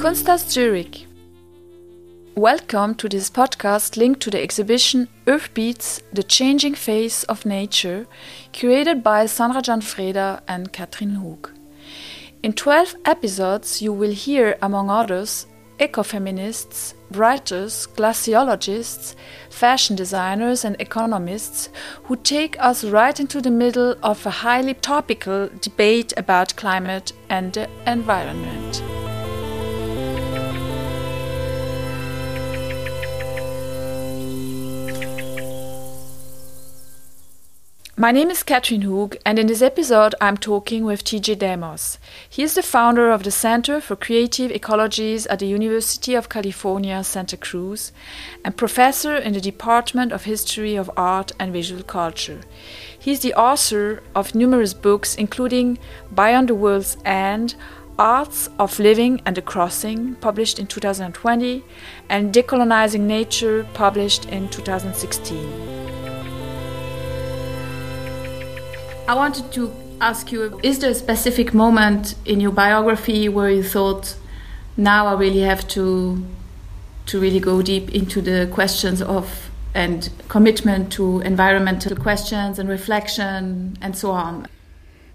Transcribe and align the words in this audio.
Kunsthaus 0.00 0.48
Zurich. 0.48 1.06
Welcome 2.34 2.94
to 2.94 3.06
this 3.06 3.28
podcast 3.28 3.98
linked 3.98 4.20
to 4.20 4.30
the 4.30 4.42
exhibition 4.42 5.08
Earth 5.26 5.52
Beats 5.52 6.00
The 6.10 6.22
Changing 6.22 6.74
Face 6.74 7.22
of 7.24 7.44
Nature, 7.44 8.06
curated 8.54 9.02
by 9.02 9.26
Sandra 9.26 9.60
Gianfreda 9.60 10.40
and 10.48 10.72
Katrin 10.72 11.16
Hug. 11.16 11.50
In 12.42 12.54
12 12.54 12.94
episodes, 13.04 13.82
you 13.82 13.92
will 13.92 14.12
hear, 14.12 14.56
among 14.62 14.88
others, 14.88 15.46
ecofeminists, 15.78 16.94
writers, 17.10 17.86
glaciologists, 17.94 19.14
fashion 19.50 19.96
designers, 19.96 20.64
and 20.64 20.80
economists 20.80 21.68
who 22.04 22.16
take 22.16 22.58
us 22.58 22.84
right 22.84 23.20
into 23.20 23.42
the 23.42 23.50
middle 23.50 23.94
of 24.02 24.24
a 24.24 24.30
highly 24.30 24.72
topical 24.72 25.50
debate 25.60 26.14
about 26.16 26.56
climate 26.56 27.12
and 27.28 27.52
the 27.52 27.68
environment. 27.86 28.82
My 38.00 38.12
name 38.12 38.30
is 38.30 38.42
Katrin 38.42 38.80
Hug, 38.80 39.18
and 39.26 39.38
in 39.38 39.46
this 39.46 39.60
episode, 39.60 40.14
I'm 40.22 40.38
talking 40.38 40.86
with 40.86 41.04
TJ 41.04 41.38
Demos. 41.38 41.98
He 42.30 42.42
is 42.42 42.54
the 42.54 42.62
founder 42.62 43.10
of 43.10 43.24
the 43.24 43.30
Center 43.30 43.78
for 43.78 43.94
Creative 43.94 44.50
Ecologies 44.50 45.26
at 45.28 45.40
the 45.40 45.46
University 45.46 46.14
of 46.14 46.30
California, 46.30 47.04
Santa 47.04 47.36
Cruz, 47.36 47.92
and 48.42 48.56
professor 48.56 49.16
in 49.16 49.34
the 49.34 49.40
Department 49.42 50.12
of 50.12 50.24
History 50.24 50.76
of 50.76 50.90
Art 50.96 51.32
and 51.38 51.52
Visual 51.52 51.82
Culture. 51.82 52.40
He 52.98 53.10
is 53.10 53.20
the 53.20 53.34
author 53.34 54.02
of 54.14 54.34
numerous 54.34 54.72
books, 54.72 55.14
including 55.14 55.78
Beyond 56.14 56.48
the 56.48 56.54
World's 56.54 56.96
End, 57.04 57.54
Arts 57.98 58.48
of 58.58 58.78
Living 58.78 59.20
and 59.26 59.36
the 59.36 59.42
Crossing, 59.42 60.14
published 60.22 60.58
in 60.58 60.66
2020, 60.66 61.62
and 62.08 62.32
Decolonizing 62.32 63.00
Nature, 63.00 63.66
published 63.74 64.24
in 64.30 64.48
2016. 64.48 65.99
I 69.10 69.14
wanted 69.14 69.50
to 69.54 69.72
ask 70.00 70.30
you 70.30 70.60
is 70.62 70.78
there 70.78 70.90
a 70.90 70.94
specific 70.94 71.52
moment 71.52 72.14
in 72.24 72.38
your 72.38 72.52
biography 72.52 73.28
where 73.28 73.50
you 73.50 73.64
thought 73.64 74.14
now 74.76 75.08
I 75.08 75.14
really 75.14 75.40
have 75.40 75.66
to 75.74 76.24
to 77.06 77.20
really 77.20 77.40
go 77.40 77.60
deep 77.60 77.92
into 77.92 78.20
the 78.20 78.48
questions 78.52 79.02
of 79.02 79.50
and 79.74 80.08
commitment 80.28 80.92
to 80.92 81.22
environmental 81.22 81.96
questions 81.96 82.60
and 82.60 82.68
reflection 82.68 83.76
and 83.80 83.96
so 83.96 84.12
on? 84.12 84.46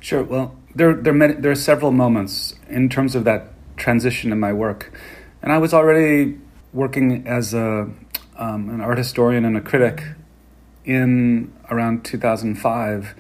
Sure. 0.02 0.24
Well, 0.24 0.58
there 0.76 0.94
there 0.94 1.14
are, 1.14 1.18
many, 1.18 1.36
there 1.36 1.52
are 1.52 1.64
several 1.72 1.94
moments 1.94 2.54
in 2.68 2.90
terms 2.90 3.16
of 3.16 3.24
that 3.24 3.54
transition 3.78 4.34
in 4.34 4.42
my 4.42 4.52
work, 4.52 4.92
and 5.42 5.54
I 5.54 5.58
was 5.58 5.74
already 5.74 6.38
working 6.74 7.26
as 7.26 7.54
a 7.54 7.88
um, 8.36 8.70
an 8.70 8.82
art 8.82 8.98
historian 8.98 9.46
and 9.46 9.56
a 9.56 9.62
critic 9.62 10.04
in 10.84 11.54
around 11.70 12.04
2005 12.04 13.16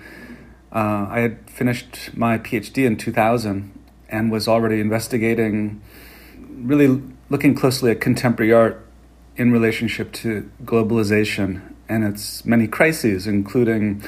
uh, 0.75 1.07
I 1.09 1.21
had 1.21 1.49
finished 1.49 2.15
my 2.17 2.37
PhD 2.37 2.85
in 2.85 2.97
2000 2.97 3.71
and 4.09 4.29
was 4.29 4.45
already 4.45 4.81
investigating, 4.81 5.81
really 6.37 7.01
looking 7.29 7.55
closely 7.55 7.91
at 7.91 8.01
contemporary 8.01 8.51
art 8.51 8.85
in 9.37 9.53
relationship 9.53 10.11
to 10.11 10.49
globalization 10.65 11.61
and 11.87 12.03
its 12.03 12.43
many 12.43 12.67
crises, 12.67 13.25
including 13.25 14.03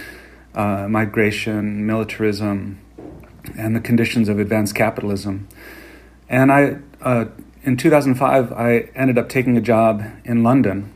uh, 0.55 0.87
migration, 0.89 1.85
militarism, 1.85 2.81
and 3.57 3.73
the 3.73 3.79
conditions 3.79 4.27
of 4.27 4.37
advanced 4.37 4.75
capitalism. 4.75 5.47
And 6.27 6.51
I, 6.51 6.79
uh, 7.01 7.25
in 7.63 7.77
2005, 7.77 8.51
I 8.51 8.89
ended 8.93 9.17
up 9.17 9.29
taking 9.29 9.55
a 9.55 9.61
job 9.61 10.03
in 10.25 10.43
London 10.43 10.93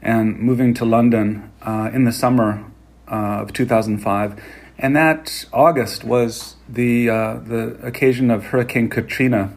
and 0.00 0.38
moving 0.38 0.74
to 0.74 0.84
London 0.84 1.50
uh, 1.62 1.90
in 1.92 2.04
the 2.04 2.12
summer 2.12 2.64
uh, 3.08 3.42
of 3.42 3.52
2005 3.52 4.40
and 4.78 4.96
that 4.96 5.44
August 5.52 6.04
was 6.04 6.56
the 6.68 7.08
uh, 7.08 7.34
the 7.34 7.78
occasion 7.82 8.30
of 8.30 8.46
Hurricane 8.46 8.88
Katrina 8.88 9.56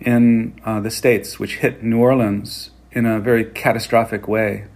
in 0.00 0.58
uh, 0.64 0.80
the 0.80 0.90
states, 0.90 1.38
which 1.38 1.56
hit 1.56 1.82
New 1.82 1.98
Orleans 1.98 2.70
in 2.92 3.06
a 3.06 3.20
very 3.20 3.44
catastrophic 3.44 4.26
way. 4.26 4.66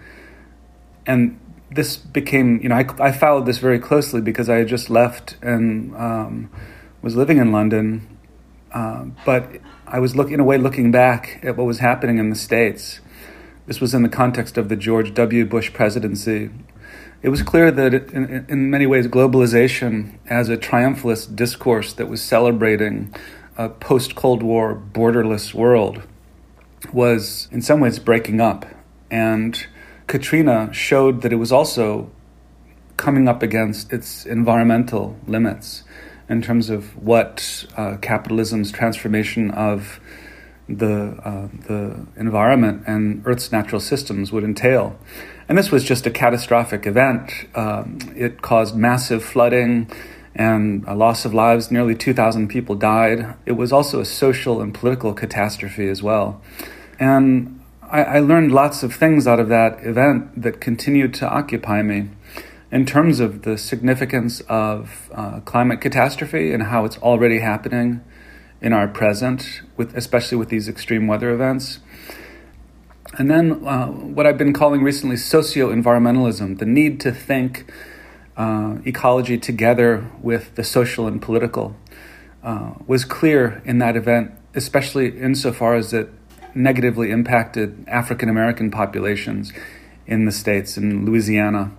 And 1.07 1.41
this 1.71 1.97
became, 1.97 2.61
you 2.63 2.69
know, 2.69 2.77
I, 2.77 2.87
I 3.01 3.13
followed 3.13 3.47
this 3.47 3.59
very 3.59 3.79
closely 3.79 4.21
because 4.21 4.49
I 4.49 4.57
had 4.57 4.69
just 4.69 4.91
left 4.91 5.37
and 5.43 5.95
um, 5.97 6.51
was 7.03 7.17
living 7.17 7.39
in 7.39 7.53
London, 7.53 8.19
uh, 8.73 9.07
but 9.25 9.49
I 9.87 9.99
was 9.99 10.15
looking 10.15 10.35
in 10.35 10.41
a 10.41 10.45
way 10.45 10.59
looking 10.59 10.93
back 10.93 11.41
at 11.43 11.57
what 11.57 11.67
was 11.67 11.79
happening 11.79 12.19
in 12.19 12.31
the 12.31 12.37
states. 12.37 13.01
This 13.67 13.81
was 13.81 13.95
in 13.95 14.03
the 14.03 14.09
context 14.09 14.59
of 14.59 14.69
the 14.69 14.77
George 14.77 15.15
W. 15.15 15.45
Bush 15.47 15.73
presidency, 15.73 16.51
it 17.23 17.31
was 17.31 17.43
clear 17.43 17.71
that 17.71 17.95
in, 17.95 18.47
in 18.49 18.71
many 18.71 18.87
ways 18.87 19.07
globalization 19.07 20.19
as 20.27 20.49
a 20.49 20.57
triumphalist 20.57 21.35
discourse 21.35 21.95
that 21.95 22.09
was 22.09 22.23
celebrating 22.23 23.15
a 23.57 23.69
post 23.69 24.15
Cold 24.15 24.43
War 24.43 24.75
borderless 24.75 25.55
world 25.55 26.03
was 26.93 27.49
in 27.51 27.63
some 27.63 27.81
ways 27.81 27.99
breaking 27.99 28.41
up. 28.41 28.67
And 29.11 29.67
Katrina 30.07 30.73
showed 30.73 31.23
that 31.23 31.33
it 31.33 31.37
was 31.37 31.53
also 31.53 32.11
coming 32.97 33.27
up 33.29 33.43
against 33.43 33.93
its 33.93 34.27
environmental 34.27 35.17
limits 35.27 35.83
in 36.29 36.43
terms 36.43 36.71
of 36.71 36.97
what 36.97 37.67
uh, 37.77 37.97
capitalism's 38.01 38.71
transformation 38.71 39.51
of 39.51 40.01
the 40.69 41.17
uh, 41.25 41.49
the 41.69 42.07
environment 42.17 42.85
and 42.87 43.23
Earth's 43.27 43.53
natural 43.53 43.81
systems 43.81 44.33
would 44.33 44.45
entail. 44.45 44.99
And 45.49 45.59
this 45.59 45.71
was 45.71 45.85
just 45.85 46.07
a 46.07 46.11
catastrophic 46.11 46.87
event. 46.87 47.31
Um, 47.55 47.99
it 48.17 48.43
caused 48.43 48.77
massive 48.77 49.25
flooding 49.25 49.91
and 50.35 50.85
a 50.87 50.95
loss 50.95 51.25
of 51.25 51.35
lives. 51.35 51.71
Nearly 51.71 51.95
2,000 51.95 52.49
people 52.49 52.75
died. 52.75 53.35
It 53.47 53.53
was 53.53 53.73
also 53.73 54.01
a 54.01 54.05
social 54.05 54.61
and 54.61 54.75
political 54.75 55.13
catastrophe 55.13 55.89
as 55.89 56.03
well. 56.03 56.41
And 56.99 57.61
I, 57.83 58.03
I 58.03 58.19
learned 58.21 58.53
lots 58.53 58.83
of 58.83 58.95
things 58.95 59.27
out 59.27 59.39
of 59.39 59.49
that 59.49 59.85
event 59.85 60.43
that 60.43 60.61
continued 60.61 61.15
to 61.15 61.29
occupy 61.29 61.83
me 61.83 62.09
in 62.73 62.87
terms 62.87 63.21
of 63.21 63.43
the 63.43 63.57
significance 63.57 64.41
of 64.49 65.09
uh, 65.15 65.41
climate 65.41 65.81
catastrophe 65.81 66.53
and 66.53 66.65
how 66.65 66.85
it's 66.85 66.99
already 66.99 67.39
happening 67.39 68.03
in 68.61 68.73
our 68.73 68.89
present, 68.89 69.61
with 69.77 69.95
especially 69.97 70.39
with 70.39 70.49
these 70.49 70.69
extreme 70.69 71.07
weather 71.07 71.31
events. 71.31 71.79
And 73.17 73.31
then 73.31 73.65
uh, 73.65 73.87
what 73.87 74.27
I've 74.27 74.39
been 74.39 74.53
calling 74.53 74.83
recently 74.83 75.17
socio 75.17 75.73
environmentalism, 75.73 76.59
the 76.59 76.67
need 76.67 76.99
to 77.01 77.13
think 77.13 77.71
uh, 78.37 78.79
ecology 78.85 79.39
together 79.39 80.11
with 80.21 80.57
the 80.57 80.65
social 80.65 81.07
and 81.07 81.23
political, 81.23 81.77
uh, 82.43 82.75
was 82.89 83.05
clear 83.05 83.63
in 83.65 83.79
that 83.79 83.97
event, 83.97 84.33
especially 84.55 85.17
insofar 85.17 85.77
as 85.77 85.93
it 85.93 86.11
negatively 86.57 87.13
impacted 87.13 87.85
African 87.87 88.29
American 88.29 88.73
populations 88.73 89.53
in 90.07 90.25
the 90.25 90.33
States, 90.33 90.77
in 90.77 91.07
Louisiana 91.07 91.71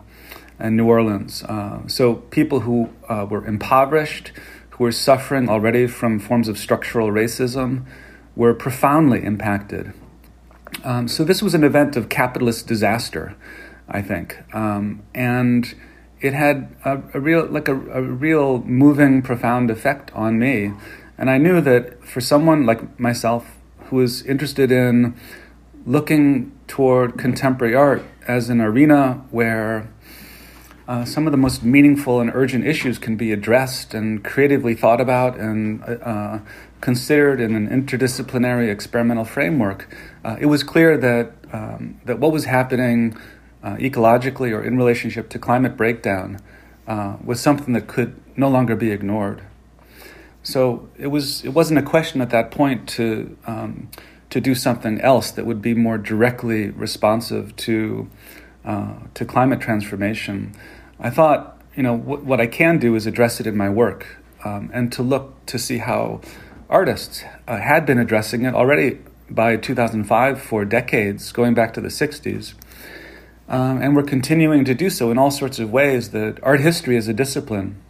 and 0.58 0.78
New 0.78 0.88
Orleans. 0.88 1.44
Uh, 1.44 1.86
so 1.88 2.16
people 2.16 2.62
who 2.62 2.90
uh, 3.10 3.28
were 3.30 3.46
impoverished, 3.46 4.32
who 4.72 4.86
were 4.86 4.92
suffering 4.94 5.50
already 5.50 5.86
from 5.86 6.20
forms 6.20 6.48
of 6.48 6.58
structural 6.58 7.10
racism, 7.10 7.86
were 8.38 8.54
profoundly 8.54 9.22
impacted 9.22 9.94
um, 10.86 11.08
so 11.08 11.24
this 11.24 11.42
was 11.42 11.56
an 11.56 11.64
event 11.64 11.96
of 11.96 12.10
capitalist 12.10 12.68
disaster, 12.68 13.36
I 13.90 14.02
think, 14.02 14.38
um, 14.54 15.02
and 15.16 15.74
it 16.22 16.34
had 16.34 16.76
a, 16.86 17.02
a 17.16 17.20
real, 17.20 17.46
like 17.48 17.68
a, 17.68 17.76
a, 17.76 18.02
real 18.02 18.60
moving, 18.62 19.22
profound 19.22 19.72
effect 19.72 20.12
on 20.14 20.38
me. 20.38 20.74
And 21.18 21.30
I 21.30 21.40
knew 21.40 21.60
that 21.62 22.06
for 22.06 22.22
someone 22.22 22.66
like 22.66 23.00
myself 23.00 23.58
who 23.86 23.98
was 23.98 24.22
interested 24.24 24.72
in 24.72 25.16
looking 25.86 26.52
toward 26.68 27.18
contemporary 27.18 27.76
art 27.76 28.04
as 28.28 28.50
an 28.50 28.62
arena 28.62 29.26
where 29.32 29.90
uh, 30.88 31.04
some 31.04 31.26
of 31.26 31.32
the 31.32 31.38
most 31.38 31.64
meaningful 31.64 32.22
and 32.22 32.32
urgent 32.34 32.66
issues 32.66 33.00
can 33.00 33.16
be 33.16 33.32
addressed 33.32 33.94
and 33.94 34.24
creatively 34.24 34.76
thought 34.76 35.02
about 35.02 35.38
and 35.40 35.84
uh, 35.84 36.40
considered 36.82 37.40
in 37.40 37.56
an 37.56 37.68
interdisciplinary 37.70 38.70
experimental 38.70 39.26
framework, 39.26 39.88
uh, 40.24 40.38
it 40.40 40.46
was 40.48 40.64
clear 40.64 40.98
that 40.98 41.32
um, 41.54 42.00
that 42.06 42.20
what 42.20 42.32
was 42.32 42.46
happening 42.46 43.18
uh, 43.64 43.76
ecologically 43.78 44.52
or 44.52 44.64
in 44.64 44.78
relationship 44.78 45.30
to 45.30 45.40
climate 45.40 45.76
breakdown 45.78 46.40
uh, 46.88 47.18
was 47.24 47.40
something 47.40 47.74
that 47.74 47.88
could 47.88 48.16
no 48.36 48.50
longer 48.50 48.76
be 48.76 48.92
ignored. 48.92 49.42
So 50.44 50.88
it 50.98 51.08
was 51.08 51.44
it 51.44 51.50
wasn't 51.50 51.80
a 51.80 51.82
question 51.82 52.22
at 52.22 52.30
that 52.30 52.52
point 52.52 52.88
to 52.90 53.36
um, 53.48 53.90
to 54.30 54.40
do 54.40 54.54
something 54.54 55.02
else 55.02 55.32
that 55.32 55.46
would 55.46 55.62
be 55.62 55.74
more 55.74 55.98
directly 55.98 56.70
responsive 56.70 57.56
to 57.56 58.10
uh, 58.64 58.96
to 59.14 59.26
climate 59.26 59.62
transformation. 59.62 60.54
I 61.00 61.10
thought, 61.10 61.60
you 61.76 61.84
know, 61.84 61.96
what 61.96 62.40
I 62.40 62.48
can 62.48 62.78
do 62.78 62.96
is 62.96 63.08
address 63.08 63.40
it 63.40 63.48
in 63.48 63.58
my 63.58 63.70
work 63.70 64.18
um, 64.44 64.70
and 64.74 64.92
to 64.94 65.02
look 65.02 65.46
to 65.48 65.58
see 65.58 65.80
how 65.80 66.22
artists 66.70 67.24
uh, 67.48 67.58
had 67.58 67.86
been 67.86 67.98
addressing 67.98 68.46
it 68.46 68.54
already 68.54 69.00
by 69.30 69.58
2005 69.58 70.42
for 70.42 70.66
decades, 70.66 71.32
going 71.32 71.54
back 71.54 71.74
to 71.74 71.82
the 71.82 71.90
60s. 71.90 72.54
Um, 73.48 73.82
and 73.82 73.96
we're 73.96 74.04
continuing 74.04 74.66
to 74.66 74.74
do 74.74 74.90
so 74.90 75.12
in 75.12 75.18
all 75.18 75.32
sorts 75.32 75.60
of 75.60 75.72
ways 75.72 76.10
that 76.12 76.40
art 76.42 76.62
history 76.62 76.98
as 76.98 77.08
a 77.08 77.14
discipline 77.14 77.82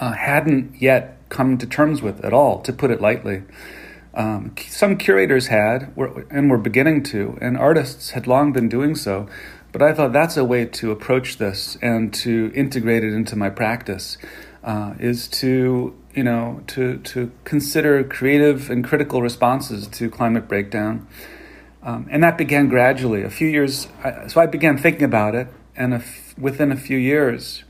uh, 0.00 0.12
hadn't 0.12 0.80
yet 0.80 1.18
come 1.28 1.58
to 1.58 1.66
terms 1.66 2.02
with 2.02 2.24
at 2.24 2.32
all, 2.32 2.60
to 2.62 2.72
put 2.72 2.90
it 2.90 3.00
lightly. 3.00 3.42
Um, 4.14 4.54
some 4.68 4.96
curators 4.96 5.46
had, 5.46 5.92
and 6.30 6.50
were 6.50 6.58
beginning 6.58 7.02
to, 7.04 7.38
and 7.40 7.56
artists 7.56 8.10
had 8.10 8.26
long 8.26 8.52
been 8.52 8.68
doing 8.68 8.94
so. 8.94 9.28
But 9.72 9.82
I 9.82 9.92
thought 9.92 10.12
that's 10.12 10.36
a 10.36 10.44
way 10.44 10.64
to 10.64 10.90
approach 10.90 11.38
this 11.38 11.78
and 11.80 12.12
to 12.14 12.50
integrate 12.54 13.04
it 13.04 13.12
into 13.12 13.36
my 13.36 13.50
practice, 13.50 14.18
uh, 14.64 14.94
is 14.98 15.28
to 15.28 15.96
you 16.14 16.24
know 16.24 16.62
to 16.68 16.98
to 16.98 17.30
consider 17.44 18.02
creative 18.04 18.70
and 18.70 18.84
critical 18.84 19.22
responses 19.22 19.86
to 19.88 20.10
climate 20.10 20.48
breakdown, 20.48 21.06
um, 21.82 22.06
and 22.10 22.22
that 22.22 22.38
began 22.38 22.68
gradually. 22.68 23.22
A 23.22 23.30
few 23.30 23.48
years, 23.48 23.88
so 24.28 24.40
I 24.40 24.46
began 24.46 24.78
thinking 24.78 25.04
about 25.04 25.34
it, 25.34 25.48
and 25.76 26.02
within 26.38 26.72
a 26.72 26.76
few 26.76 26.98
years, 26.98 27.64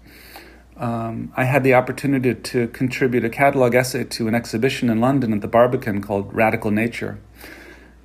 um, 0.76 1.32
I 1.36 1.44
had 1.44 1.62
the 1.62 1.74
opportunity 1.74 2.34
to 2.34 2.68
contribute 2.68 3.24
a 3.24 3.28
catalog 3.28 3.74
essay 3.74 4.04
to 4.04 4.28
an 4.28 4.34
exhibition 4.34 4.88
in 4.88 5.00
London 5.00 5.32
at 5.34 5.42
the 5.42 5.48
Barbican 5.48 6.00
called 6.00 6.32
Radical 6.32 6.70
Nature. 6.70 7.18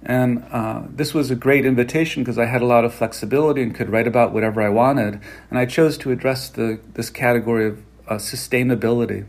And 0.03 0.43
uh, 0.51 0.83
this 0.87 1.13
was 1.13 1.31
a 1.31 1.35
great 1.35 1.65
invitation 1.65 2.23
because 2.23 2.37
I 2.37 2.45
had 2.45 2.61
a 2.61 2.65
lot 2.65 2.85
of 2.85 2.93
flexibility 2.93 3.63
and 3.63 3.73
could 3.73 3.89
write 3.89 4.05
about 4.05 4.33
whatever 4.33 4.61
I 4.61 4.69
wanted. 4.69 5.19
And 5.49 5.57
I 5.57 5.65
chose 5.65 5.97
to 5.99 6.11
address 6.11 6.49
the, 6.49 6.79
this 6.93 7.09
category 7.09 7.67
of 7.67 7.83
uh, 8.07 8.15
sustainability, 8.15 9.25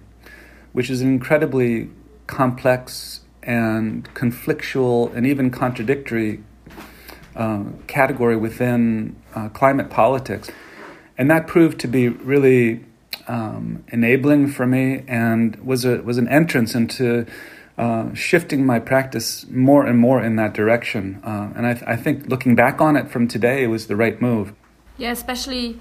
which 0.76 0.90
is 0.90 1.00
an 1.00 1.08
incredibly 1.08 1.88
complex 2.26 3.20
and 3.42 4.04
conflictual 4.12 5.10
and 5.16 5.26
even 5.26 5.50
contradictory 5.50 6.44
uh, 7.34 7.64
category 7.86 8.36
within 8.36 9.16
uh, 9.34 9.48
climate 9.48 9.88
politics. 9.88 10.50
And 11.16 11.30
that 11.30 11.46
proved 11.46 11.80
to 11.80 11.88
be 11.88 12.10
really 12.10 12.84
um, 13.26 13.84
enabling 13.88 14.48
for 14.48 14.66
me 14.66 15.02
and 15.08 15.56
was 15.64 15.86
a 15.86 16.02
was 16.02 16.18
an 16.18 16.28
entrance 16.28 16.74
into 16.74 17.24
uh, 17.78 18.12
shifting 18.12 18.66
my 18.66 18.78
practice 18.78 19.46
more 19.48 19.86
and 19.86 19.98
more 19.98 20.22
in 20.22 20.36
that 20.36 20.52
direction. 20.52 21.22
Uh, 21.24 21.54
and 21.56 21.66
I, 21.66 21.72
th- 21.72 21.84
I, 21.86 21.96
think 21.96 22.26
looking 22.26 22.54
back 22.54 22.82
on 22.82 22.96
it 22.96 23.10
from 23.10 23.28
today, 23.28 23.64
it 23.64 23.68
was 23.68 23.86
the 23.86 23.96
right 23.96 24.20
move. 24.20 24.52
Yeah, 24.98 25.12
especially 25.12 25.80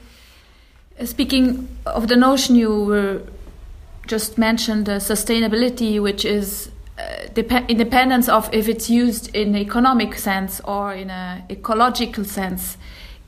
uh, 0.97 1.05
speaking 1.05 1.67
of 1.85 2.07
the 2.07 2.15
notion 2.15 2.55
you 2.55 2.85
were 2.85 3.21
just 4.07 4.37
mentioned, 4.37 4.87
sustainability, 4.87 6.01
which 6.01 6.25
is 6.25 6.69
uh, 6.97 7.27
dep- 7.33 7.69
independence 7.69 8.29
of 8.29 8.53
if 8.53 8.67
it's 8.67 8.89
used 8.89 9.35
in 9.35 9.55
economic 9.55 10.15
sense 10.15 10.61
or 10.61 10.93
in 10.93 11.09
an 11.09 11.43
ecological 11.49 12.23
sense. 12.23 12.77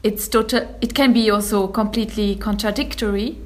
It's 0.04 0.28
total. 0.28 0.76
It 0.82 0.94
can 0.94 1.12
be 1.14 1.30
also 1.30 1.68
completely 1.68 2.36
contradictory 2.36 3.38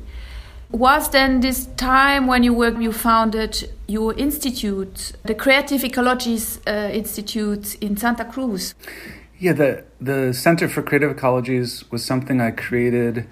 was 0.72 1.10
then 1.10 1.42
this 1.42 1.66
time 1.78 2.28
when 2.28 2.44
you 2.44 2.54
were 2.54 2.80
you 2.82 2.94
founded 2.94 3.70
your 3.88 4.14
institute, 4.14 5.12
the 5.24 5.36
Creative 5.36 5.82
Ecologies 5.82 6.60
uh, 6.66 6.92
Institute 6.92 7.76
in 7.82 7.98
Santa 7.98 8.26
Cruz? 8.26 8.74
Yeah, 9.38 9.54
the 9.54 9.84
the 10.00 10.34
Center 10.34 10.70
for 10.70 10.82
Creative 10.82 11.16
Ecologies 11.16 11.90
was 11.92 12.06
something 12.06 12.40
I 12.40 12.52
created 12.52 13.28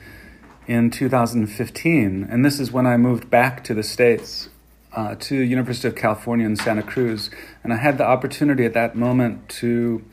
in 0.70 0.90
2015, 0.90 2.28
and 2.30 2.46
this 2.46 2.60
is 2.60 2.72
when 2.72 2.86
I 2.86 2.98
moved 2.98 3.30
back 3.30 3.64
to 3.66 3.74
the 3.74 3.84
states. 3.84 4.50
Uh, 4.92 5.14
to 5.14 5.36
University 5.36 5.88
of 5.88 5.96
California 5.96 6.48
in 6.48 6.56
Santa 6.56 6.82
Cruz, 6.82 7.30
and 7.64 7.72
I 7.72 7.76
had 7.76 8.00
the 8.00 8.04
opportunity 8.04 8.66
at 8.66 8.74
that 8.74 8.96
moment 8.96 9.48
to 9.60 10.04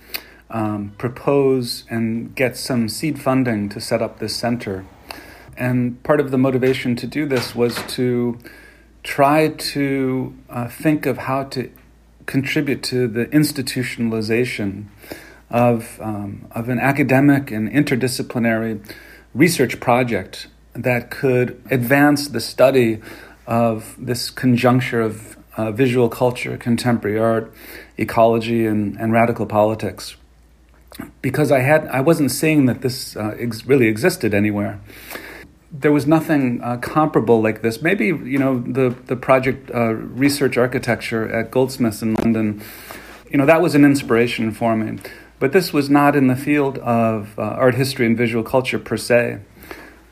um, 0.50 0.92
propose 0.98 1.84
and 1.88 2.34
get 2.34 2.58
some 2.58 2.90
seed 2.90 3.18
funding 3.18 3.70
to 3.70 3.80
set 3.80 4.02
up 4.02 4.18
this 4.18 4.36
center 4.36 4.84
and 5.56 6.02
part 6.02 6.20
of 6.20 6.30
the 6.30 6.38
motivation 6.38 6.96
to 6.96 7.06
do 7.06 7.26
this 7.26 7.54
was 7.54 7.82
to 7.94 8.38
try 9.02 9.48
to 9.48 10.34
uh, 10.50 10.68
think 10.68 11.06
of 11.06 11.18
how 11.18 11.44
to 11.44 11.70
contribute 12.26 12.82
to 12.82 13.08
the 13.08 13.26
institutionalization 13.26 14.86
of, 15.48 15.98
um, 16.02 16.46
of 16.50 16.68
an 16.68 16.78
academic 16.78 17.50
and 17.50 17.70
interdisciplinary 17.70 18.84
research 19.36 19.78
project 19.80 20.48
that 20.72 21.10
could 21.10 21.62
advance 21.70 22.28
the 22.28 22.40
study 22.40 23.00
of 23.46 23.94
this 23.98 24.30
conjuncture 24.30 25.00
of 25.00 25.36
uh, 25.56 25.70
visual 25.70 26.08
culture, 26.08 26.56
contemporary 26.56 27.18
art, 27.18 27.52
ecology, 27.96 28.66
and, 28.66 28.96
and 28.98 29.12
radical 29.12 29.46
politics. 29.46 30.16
Because 31.22 31.52
I 31.52 31.60
had, 31.60 31.86
I 31.88 32.00
wasn't 32.00 32.30
seeing 32.30 32.66
that 32.66 32.80
this 32.80 33.16
uh, 33.16 33.34
ex- 33.38 33.64
really 33.66 33.86
existed 33.86 34.34
anywhere 34.34 34.80
there 35.72 35.92
was 35.92 36.06
nothing 36.06 36.62
uh, 36.62 36.76
comparable 36.78 37.42
like 37.42 37.62
this. 37.62 37.82
Maybe 37.82 38.06
you 38.06 38.38
know 38.38 38.60
the 38.60 38.96
the 39.06 39.16
project 39.16 39.70
uh, 39.74 39.94
research 39.94 40.56
architecture 40.56 41.28
at 41.28 41.50
Goldsmiths 41.50 42.02
in 42.02 42.14
London. 42.14 42.62
You 43.30 43.38
know 43.38 43.46
that 43.46 43.60
was 43.60 43.74
an 43.74 43.84
inspiration 43.84 44.52
for 44.52 44.76
me, 44.76 44.98
but 45.38 45.52
this 45.52 45.72
was 45.72 45.90
not 45.90 46.16
in 46.16 46.26
the 46.26 46.36
field 46.36 46.78
of 46.78 47.38
uh, 47.38 47.42
art 47.42 47.74
history 47.74 48.06
and 48.06 48.16
visual 48.16 48.42
culture 48.42 48.78
per 48.78 48.96
se. 48.96 49.40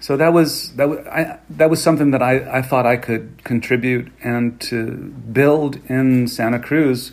So 0.01 0.17
that 0.17 0.33
was 0.33 0.75
that 0.77 0.89
was, 0.89 0.99
I, 1.07 1.39
that 1.49 1.71
was 1.71 1.83
something 1.83 2.11
that 2.11 2.23
I, 2.23 2.59
I 2.59 2.63
thought 2.63 2.87
I 2.87 2.97
could 2.97 3.43
contribute 3.45 4.13
and 4.23 4.61
to 4.63 4.91
build 5.33 5.81
in 5.89 6.29
Santa 6.29 6.59
Cruz, 6.59 7.11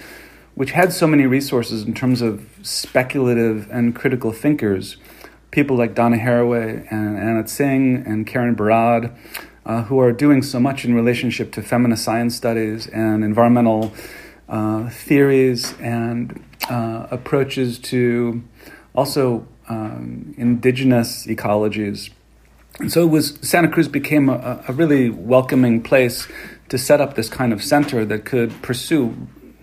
which 0.55 0.71
had 0.71 0.91
so 0.91 1.07
many 1.07 1.25
resources 1.25 1.83
in 1.83 1.93
terms 1.93 2.21
of 2.21 2.45
speculative 2.63 3.69
and 3.71 3.95
critical 3.95 4.31
thinkers 4.31 4.97
people 5.51 5.75
like 5.75 5.93
Donna 5.93 6.17
Haraway 6.17 6.87
and 6.91 7.17
Anna 7.17 7.43
Tsing 7.43 8.03
and 8.07 8.25
Karen 8.25 8.55
Barad, 8.55 9.15
uh, 9.65 9.83
who 9.83 9.99
are 9.99 10.11
doing 10.11 10.41
so 10.41 10.59
much 10.59 10.85
in 10.85 10.95
relationship 10.95 11.51
to 11.53 11.61
feminist 11.61 12.03
science 12.03 12.35
studies 12.35 12.87
and 12.87 13.23
environmental 13.23 13.93
uh, 14.49 14.89
theories 14.89 15.77
and 15.79 16.43
uh, 16.69 17.07
approaches 17.11 17.79
to 17.79 18.43
also 18.93 19.47
um, 19.69 20.33
indigenous 20.37 21.25
ecologies. 21.27 22.09
And 22.79 22.91
so 22.91 23.03
it 23.03 23.09
was 23.09 23.37
Santa 23.41 23.67
Cruz 23.67 23.87
became 23.87 24.29
a, 24.29 24.63
a 24.67 24.73
really 24.73 25.09
welcoming 25.09 25.81
place 25.81 26.27
to 26.69 26.77
set 26.77 27.01
up 27.01 27.15
this 27.15 27.29
kind 27.29 27.53
of 27.53 27.63
center 27.63 28.05
that 28.05 28.25
could 28.25 28.61
pursue, 28.61 29.15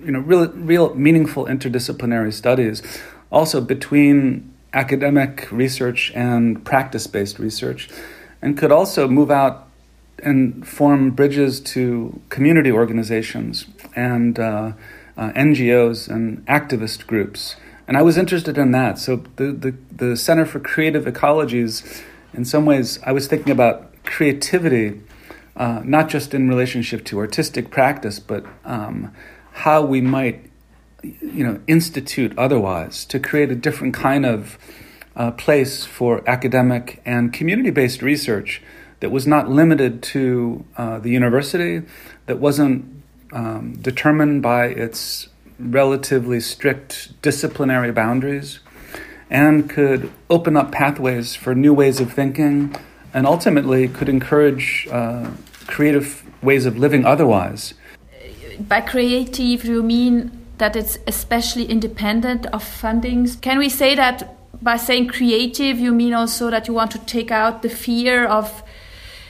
you 0.04 0.12
know, 0.12 0.20
real, 0.20 0.48
real 0.52 0.94
meaningful 0.94 1.46
interdisciplinary 1.46 2.32
studies, 2.32 2.82
also 3.30 3.60
between 3.60 4.54
academic 4.74 5.50
research 5.50 6.12
and 6.14 6.64
practice 6.64 7.06
based 7.06 7.38
research, 7.38 7.88
and 8.42 8.58
could 8.58 8.70
also 8.70 9.08
move 9.08 9.30
out 9.30 9.68
and 10.22 10.66
form 10.66 11.10
bridges 11.10 11.60
to 11.60 12.20
community 12.28 12.70
organizations. 12.70 13.66
And 13.96 14.38
uh, 14.38 14.72
uh, 15.18 15.32
NGOs 15.32 16.08
and 16.08 16.46
activist 16.46 17.06
groups. 17.06 17.56
And 17.86 17.96
I 17.96 18.02
was 18.02 18.16
interested 18.16 18.56
in 18.56 18.70
that. 18.70 18.98
So 18.98 19.24
the, 19.36 19.52
the, 19.52 19.74
the 19.90 20.16
Center 20.16 20.46
for 20.46 20.60
Creative 20.60 21.04
Ecologies, 21.04 22.02
in 22.32 22.44
some 22.44 22.64
ways, 22.64 23.00
I 23.04 23.12
was 23.12 23.26
thinking 23.26 23.50
about 23.50 24.04
creativity, 24.04 25.00
uh, 25.56 25.82
not 25.84 26.08
just 26.08 26.32
in 26.32 26.48
relationship 26.48 27.04
to 27.06 27.18
artistic 27.18 27.70
practice, 27.70 28.20
but 28.20 28.46
um, 28.64 29.12
how 29.52 29.82
we 29.82 30.00
might 30.00 30.48
you 31.02 31.44
know, 31.44 31.60
institute 31.66 32.36
otherwise 32.38 33.04
to 33.06 33.18
create 33.18 33.50
a 33.50 33.54
different 33.56 33.94
kind 33.94 34.24
of 34.24 34.58
uh, 35.16 35.32
place 35.32 35.84
for 35.84 36.28
academic 36.28 37.02
and 37.04 37.32
community-based 37.32 38.02
research 38.02 38.62
that 39.00 39.10
was 39.10 39.26
not 39.26 39.48
limited 39.48 40.02
to 40.02 40.64
uh, 40.76 40.98
the 40.98 41.10
university, 41.10 41.82
that 42.26 42.38
wasn't 42.38 42.97
um, 43.32 43.74
determined 43.80 44.42
by 44.42 44.66
its 44.66 45.28
relatively 45.58 46.40
strict 46.40 47.20
disciplinary 47.22 47.92
boundaries, 47.92 48.60
and 49.30 49.68
could 49.68 50.10
open 50.30 50.56
up 50.56 50.72
pathways 50.72 51.34
for 51.34 51.54
new 51.54 51.74
ways 51.74 52.00
of 52.00 52.12
thinking, 52.12 52.74
and 53.12 53.26
ultimately 53.26 53.88
could 53.88 54.08
encourage 54.08 54.88
uh, 54.90 55.30
creative 55.66 56.24
ways 56.42 56.66
of 56.66 56.78
living 56.78 57.04
otherwise. 57.04 57.74
By 58.60 58.80
creative, 58.80 59.64
you 59.64 59.82
mean 59.82 60.30
that 60.58 60.74
it's 60.76 60.98
especially 61.06 61.64
independent 61.64 62.46
of 62.46 62.64
fundings. 62.64 63.40
Can 63.40 63.58
we 63.58 63.68
say 63.68 63.94
that 63.94 64.34
by 64.62 64.76
saying 64.76 65.08
creative, 65.08 65.78
you 65.78 65.92
mean 65.92 66.14
also 66.14 66.50
that 66.50 66.66
you 66.66 66.74
want 66.74 66.90
to 66.92 66.98
take 67.00 67.30
out 67.30 67.62
the 67.62 67.68
fear 67.68 68.26
of 68.26 68.62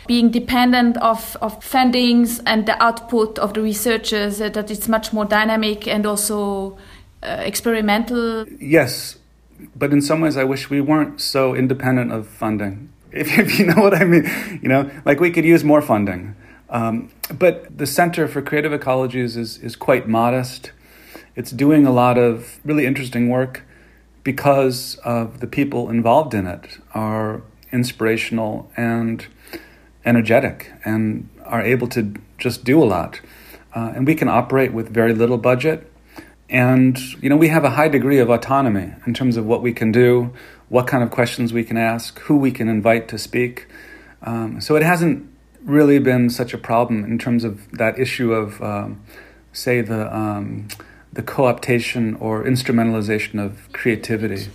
being 0.09 0.31
dependent 0.31 0.97
of, 0.97 1.37
of 1.41 1.61
fundings 1.61 2.41
and 2.45 2.67
the 2.67 2.83
output 2.83 3.38
of 3.38 3.55
the 3.55 3.62
researchers, 3.62 4.41
uh, 4.41 4.49
that 4.49 4.71
it's 4.71 4.88
much 4.88 5.12
more 5.12 5.25
dynamic 5.25 5.87
and 5.87 6.05
also 6.05 6.77
uh, 7.23 7.43
experimental? 7.45 8.47
Yes, 8.59 9.19
but 9.77 9.93
in 9.93 10.03
some 10.03 10.21
ways, 10.21 10.37
I 10.37 10.43
wish 10.43 10.69
we 10.69 10.81
weren't 10.81 11.21
so 11.21 11.55
independent 11.55 12.12
of 12.12 12.27
funding. 12.27 12.88
If, 13.11 13.38
if 13.38 13.59
you 13.59 13.65
know 13.65 13.81
what 13.81 13.95
I 13.95 14.05
mean, 14.05 14.25
you 14.62 14.69
know, 14.69 14.91
like 15.07 15.19
we 15.19 15.31
could 15.31 15.45
use 15.45 15.65
more 15.65 15.81
funding 15.81 16.37
Um, 16.71 17.11
but 17.33 17.77
the 17.77 17.87
Center 17.87 18.29
for 18.29 18.43
Creative 18.43 18.73
Ecologies 18.73 19.37
is, 19.37 19.59
is 19.59 19.77
quite 19.77 20.09
modest. 20.09 20.73
It's 21.35 21.50
doing 21.50 21.87
a 21.87 21.91
lot 21.91 22.19
of 22.19 22.59
really 22.65 22.85
interesting 22.85 23.29
work 23.29 23.62
because 24.25 24.97
of 25.05 25.41
the 25.41 25.47
people 25.47 25.88
involved 25.88 26.35
in 26.35 26.47
it 26.47 26.79
are 26.95 27.43
inspirational 27.73 28.71
and 28.77 29.27
energetic 30.09 30.73
and 30.85 31.29
are 31.45 31.62
able 31.62 31.88
to 31.88 32.15
just 32.38 32.65
do 32.65 32.83
a 32.83 32.87
lot. 32.87 33.21
Uh, 33.75 33.93
and 33.95 34.07
we 34.07 34.15
can 34.15 34.29
operate 34.29 34.73
with 34.73 34.88
very 34.88 35.12
little 35.12 35.38
budget. 35.38 35.79
And, 36.49 36.99
you 37.23 37.29
know, 37.29 37.37
we 37.37 37.49
have 37.49 37.65
a 37.65 37.71
high 37.71 37.88
degree 37.88 38.19
of 38.19 38.31
autonomy 38.31 38.95
in 39.07 39.12
terms 39.12 39.37
of 39.37 39.45
what 39.45 39.61
we 39.62 39.73
can 39.73 39.93
do, 39.93 40.33
what 40.71 40.87
kind 40.87 41.03
of 41.05 41.11
questions 41.11 41.53
we 41.53 41.62
can 41.62 41.77
ask, 41.77 42.19
who 42.21 42.37
we 42.37 42.50
can 42.50 42.69
invite 42.69 43.07
to 43.09 43.19
speak. 43.19 43.69
Um, 44.23 44.61
so 44.61 44.75
it 44.75 44.83
hasn't 44.83 45.29
really 45.62 45.99
been 45.99 46.31
such 46.31 46.55
a 46.55 46.59
problem 46.59 47.05
in 47.05 47.19
terms 47.19 47.45
of 47.45 47.71
that 47.73 47.99
issue 47.99 48.33
of, 48.33 48.62
um, 48.62 49.03
say, 49.53 49.83
the, 49.83 50.15
um, 50.17 50.69
the 51.12 51.23
co-optation 51.23 52.17
or 52.21 52.45
instrumentalization 52.45 53.45
of 53.45 53.71
creativity. 53.73 54.49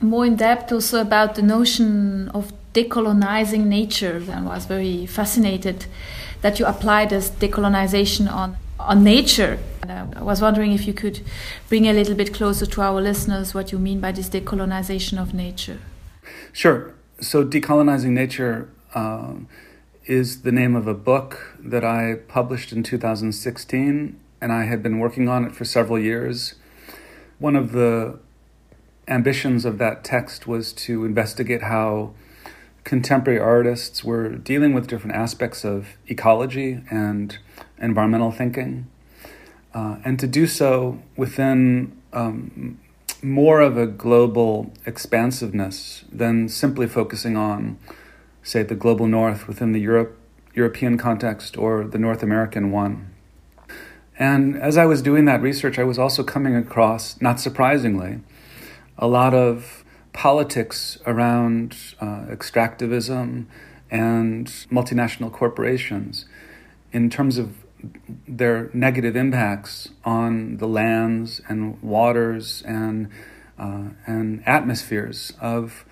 More 0.00 0.26
in 0.26 0.36
depth 0.36 0.70
also 0.70 1.00
about 1.00 1.34
the 1.34 1.42
notion 1.42 2.28
of 2.34 2.52
decolonizing 2.74 3.64
nature. 3.66 4.22
and 4.28 4.46
was 4.46 4.66
very 4.66 5.06
fascinated 5.06 5.86
that 6.42 6.58
you 6.58 6.66
applied 6.66 7.10
this 7.10 7.30
decolonization 7.30 8.30
on 8.30 8.56
on 8.78 9.04
nature. 9.04 9.58
And 9.82 10.14
I 10.14 10.22
was 10.22 10.42
wondering 10.42 10.72
if 10.72 10.86
you 10.86 10.92
could 10.92 11.20
bring 11.68 11.86
a 11.86 11.92
little 11.92 12.14
bit 12.14 12.34
closer 12.34 12.66
to 12.66 12.82
our 12.82 13.00
listeners 13.00 13.54
what 13.54 13.72
you 13.72 13.78
mean 13.78 14.00
by 14.00 14.12
this 14.12 14.28
decolonization 14.28 15.20
of 15.20 15.32
nature. 15.32 15.78
Sure. 16.52 16.94
So, 17.20 17.44
decolonizing 17.44 18.10
nature 18.10 18.68
um, 18.94 19.48
is 20.06 20.42
the 20.42 20.52
name 20.52 20.74
of 20.74 20.86
a 20.86 20.94
book 20.94 21.56
that 21.60 21.84
I 21.84 22.16
published 22.28 22.72
in 22.72 22.82
2016, 22.82 24.18
and 24.40 24.52
I 24.52 24.64
had 24.64 24.82
been 24.82 24.98
working 24.98 25.28
on 25.28 25.44
it 25.44 25.54
for 25.54 25.64
several 25.64 25.98
years. 25.98 26.54
One 27.38 27.56
of 27.56 27.72
the 27.72 28.18
ambitions 29.06 29.64
of 29.64 29.78
that 29.78 30.02
text 30.04 30.46
was 30.46 30.72
to 30.72 31.04
investigate 31.04 31.62
how 31.62 32.14
contemporary 32.84 33.40
artists 33.40 34.04
were 34.04 34.28
dealing 34.28 34.74
with 34.74 34.86
different 34.86 35.16
aspects 35.16 35.64
of 35.64 35.96
ecology 36.06 36.82
and 36.90 37.38
environmental 37.78 38.30
thinking, 38.30 38.86
uh, 39.74 39.96
and 40.04 40.18
to 40.20 40.26
do 40.26 40.46
so 40.46 41.02
within 41.16 41.98
um, 42.12 42.78
more 43.22 43.60
of 43.60 43.76
a 43.78 43.86
global 43.86 44.72
expansiveness 44.84 46.04
than 46.12 46.48
simply 46.48 46.86
focusing 46.86 47.36
on, 47.36 47.78
say, 48.42 48.62
the 48.62 48.74
global 48.74 49.06
north 49.06 49.48
within 49.48 49.72
the 49.72 49.80
Europe, 49.80 50.16
European 50.54 50.98
context 50.98 51.56
or 51.56 51.84
the 51.84 51.98
North 51.98 52.22
American 52.22 52.70
one. 52.70 53.10
And 54.16 54.56
as 54.56 54.76
I 54.76 54.84
was 54.84 55.02
doing 55.02 55.24
that 55.24 55.42
research, 55.42 55.78
I 55.78 55.84
was 55.84 55.98
also 55.98 56.22
coming 56.22 56.54
across, 56.54 57.20
not 57.20 57.40
surprisingly, 57.40 58.20
a 58.96 59.08
lot 59.08 59.34
of 59.34 59.83
politics 60.14 60.96
around 61.06 61.76
uh, 62.00 62.24
extractivism 62.30 63.44
and 63.90 64.46
multinational 64.70 65.30
corporations 65.30 66.24
in 66.92 67.10
terms 67.10 67.36
of 67.36 67.64
their 68.26 68.70
negative 68.72 69.14
impacts 69.14 69.90
on 70.04 70.56
the 70.56 70.66
lands 70.66 71.42
and 71.48 71.82
waters 71.82 72.62
and 72.66 73.10
uh, 73.58 73.88
and 74.06 74.42
atmospheres 74.46 75.32
of 75.40 75.84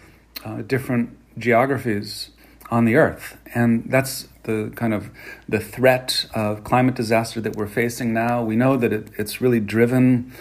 uh, 0.45 0.62
different 0.62 1.17
geographies 1.38 2.31
on 2.71 2.85
the 2.87 2.97
earth. 2.97 3.37
And 3.55 3.85
that's 3.91 4.29
the 4.45 4.73
kind 4.75 4.95
of 4.95 5.11
the 5.49 5.61
threat 5.61 6.26
of 6.35 6.64
climate 6.64 6.95
disaster 6.95 7.41
that 7.41 7.55
we're 7.55 7.69
facing 7.69 8.12
now. 8.12 8.43
We 8.43 8.57
know 8.57 8.76
that 8.76 8.93
it, 8.93 9.11
it's 9.17 9.41
really 9.41 9.61
driven 9.61 10.33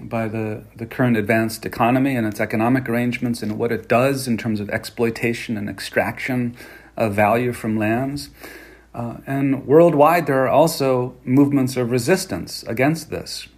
by 0.00 0.28
the, 0.28 0.64
the 0.76 0.86
current 0.86 1.16
advanced 1.16 1.64
economy 1.66 2.14
and 2.16 2.26
its 2.26 2.40
economic 2.40 2.88
arrangements 2.88 3.42
and 3.42 3.58
what 3.58 3.72
it 3.72 3.88
does 3.88 4.28
in 4.28 4.36
terms 4.36 4.60
of 4.60 4.70
exploitation 4.70 5.56
and 5.56 5.68
extraction 5.68 6.56
of 6.96 7.14
value 7.14 7.52
from 7.52 7.76
lands. 7.78 8.30
Uh, 8.94 9.18
and 9.26 9.66
worldwide, 9.66 10.26
there 10.26 10.44
are 10.44 10.48
also 10.48 11.14
movements 11.24 11.76
of 11.76 11.90
resistance 11.90 12.62
against 12.64 13.10
this. 13.10 13.48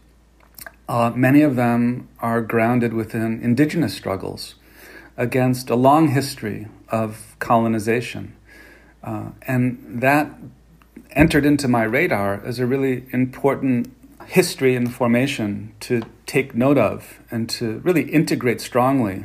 Uh, 0.88 1.10
many 1.14 1.40
of 1.40 1.56
them 1.56 2.08
are 2.18 2.40
grounded 2.40 2.92
within 2.92 3.40
indigenous 3.42 3.94
struggles 3.94 4.56
against 5.16 5.70
a 5.70 5.76
long 5.76 6.08
history 6.08 6.66
of 6.88 7.36
colonization. 7.38 8.34
Uh, 9.02 9.30
and 9.42 9.78
that 10.02 10.30
entered 11.12 11.46
into 11.46 11.68
my 11.68 11.82
radar 11.84 12.42
as 12.44 12.58
a 12.58 12.66
really 12.66 13.04
important 13.12 13.92
history 14.30 14.76
and 14.76 14.94
formation 14.94 15.74
to 15.80 16.00
take 16.24 16.54
note 16.54 16.78
of 16.78 17.18
and 17.32 17.48
to 17.48 17.80
really 17.80 18.02
integrate 18.02 18.60
strongly, 18.60 19.24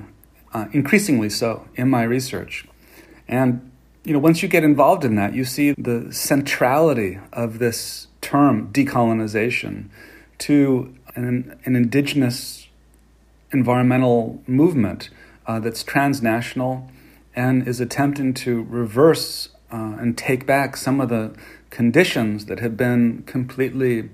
uh, 0.52 0.66
increasingly 0.72 1.30
so, 1.30 1.68
in 1.76 1.88
my 1.88 2.02
research. 2.02 2.66
And 3.28 3.72
you 4.04 4.14
know, 4.14 4.20
once 4.20 4.42
you 4.42 4.50
get 4.50 4.64
involved 4.64 5.06
in 5.06 5.14
that, 5.16 5.36
you 5.36 5.46
see 5.46 5.74
the 5.78 6.12
centrality 6.12 7.20
of 7.32 7.60
this 7.60 8.08
term 8.22 8.72
decolonization 8.74 9.90
to 10.40 10.96
an, 11.16 11.56
an 11.66 11.76
indigenous 11.76 12.68
environmental 13.52 14.42
movement 14.48 15.12
uh, 15.46 15.60
that's 15.60 15.84
transnational 15.84 16.90
and 17.36 17.68
is 17.68 17.80
attempting 17.80 18.34
to 18.34 18.64
reverse 18.64 19.50
uh, 19.72 19.98
and 20.00 20.18
take 20.18 20.48
back 20.48 20.76
some 20.76 21.00
of 21.00 21.10
the 21.10 21.36
conditions 21.70 22.46
that 22.48 22.60
have 22.60 22.76
been 22.76 23.22
completely 23.28 24.10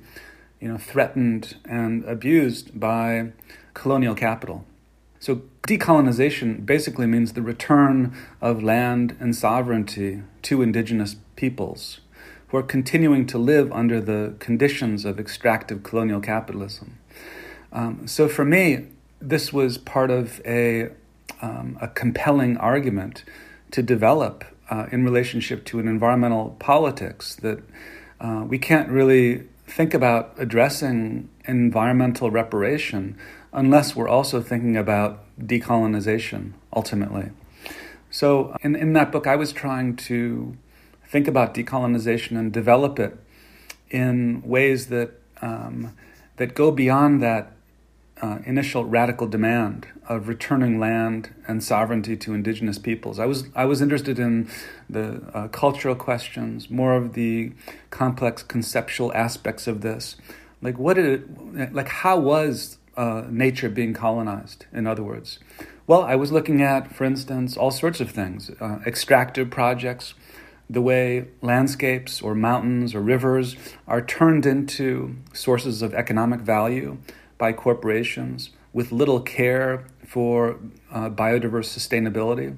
you 0.61 0.67
know, 0.67 0.77
threatened 0.77 1.57
and 1.65 2.05
abused 2.05 2.79
by 2.79 3.31
colonial 3.73 4.15
capital. 4.15 4.63
So 5.19 5.41
decolonization 5.63 6.65
basically 6.65 7.07
means 7.07 7.33
the 7.33 7.41
return 7.41 8.15
of 8.39 8.63
land 8.63 9.17
and 9.19 9.35
sovereignty 9.35 10.23
to 10.43 10.61
indigenous 10.61 11.15
peoples 11.35 11.99
who 12.47 12.57
are 12.57 12.63
continuing 12.63 13.25
to 13.27 13.37
live 13.37 13.71
under 13.71 13.99
the 13.99 14.35
conditions 14.39 15.05
of 15.05 15.19
extractive 15.19 15.83
colonial 15.83 16.19
capitalism. 16.19 16.97
Um, 17.71 18.07
so 18.07 18.27
for 18.27 18.43
me, 18.45 18.87
this 19.19 19.53
was 19.53 19.77
part 19.77 20.11
of 20.11 20.41
a, 20.45 20.89
um, 21.41 21.77
a 21.81 21.87
compelling 21.87 22.57
argument 22.57 23.23
to 23.71 23.81
develop 23.81 24.43
uh, 24.69 24.87
in 24.91 25.03
relationship 25.05 25.65
to 25.65 25.79
an 25.79 25.87
environmental 25.87 26.55
politics 26.59 27.35
that 27.37 27.63
uh, 28.19 28.43
we 28.47 28.57
can't 28.57 28.89
really 28.89 29.43
think 29.71 29.93
about 29.93 30.33
addressing 30.37 31.29
environmental 31.45 32.29
reparation 32.29 33.17
unless 33.53 33.95
we're 33.95 34.07
also 34.07 34.41
thinking 34.41 34.75
about 34.75 35.23
decolonization 35.39 36.51
ultimately. 36.75 37.29
So, 38.09 38.55
in, 38.61 38.75
in 38.75 38.93
that 38.93 39.11
book, 39.11 39.25
I 39.25 39.37
was 39.37 39.53
trying 39.53 39.95
to 40.07 40.57
think 41.07 41.27
about 41.27 41.53
decolonization 41.53 42.37
and 42.37 42.51
develop 42.51 42.99
it 42.99 43.17
in 43.89 44.41
ways 44.43 44.87
that, 44.87 45.11
um, 45.41 45.95
that 46.35 46.53
go 46.53 46.71
beyond 46.71 47.23
that 47.23 47.53
uh, 48.21 48.39
initial 48.45 48.85
radical 48.85 49.27
demand 49.27 49.87
of 50.07 50.27
returning 50.27 50.79
land 50.79 51.33
and 51.47 51.63
sovereignty 51.63 52.15
to 52.15 52.33
indigenous 52.33 52.77
peoples. 52.77 53.19
I 53.19 53.25
was 53.25 53.45
I 53.55 53.65
was 53.65 53.81
interested 53.81 54.19
in 54.19 54.49
the 54.89 55.21
uh, 55.33 55.47
cultural 55.47 55.95
questions, 55.95 56.69
more 56.69 56.95
of 56.95 57.13
the 57.13 57.51
complex 57.89 58.43
conceptual 58.43 59.11
aspects 59.13 59.67
of 59.67 59.81
this. 59.81 60.17
Like 60.61 60.77
what 60.77 60.93
did 60.93 61.05
it, 61.55 61.73
like 61.73 61.87
how 61.87 62.19
was 62.19 62.77
uh, 62.95 63.23
nature 63.29 63.69
being 63.69 63.93
colonized? 63.93 64.65
In 64.71 64.85
other 64.85 65.03
words, 65.03 65.39
well, 65.87 66.03
I 66.03 66.15
was 66.15 66.31
looking 66.31 66.61
at, 66.61 66.93
for 66.95 67.03
instance, 67.05 67.57
all 67.57 67.71
sorts 67.71 67.99
of 67.99 68.11
things, 68.11 68.51
uh, 68.61 68.79
extractive 68.85 69.49
projects, 69.49 70.13
the 70.69 70.81
way 70.81 71.25
landscapes 71.41 72.21
or 72.21 72.33
mountains 72.33 72.93
or 72.95 73.01
rivers 73.01 73.55
are 73.87 74.01
turned 74.01 74.45
into 74.45 75.15
sources 75.33 75.81
of 75.81 75.93
economic 75.93 76.39
value 76.39 76.97
by 77.41 77.51
corporations 77.51 78.51
with 78.71 78.91
little 78.91 79.19
care 79.19 79.87
for 80.05 80.59
uh, 80.91 81.09
biodiverse 81.09 81.69
sustainability, 81.77 82.55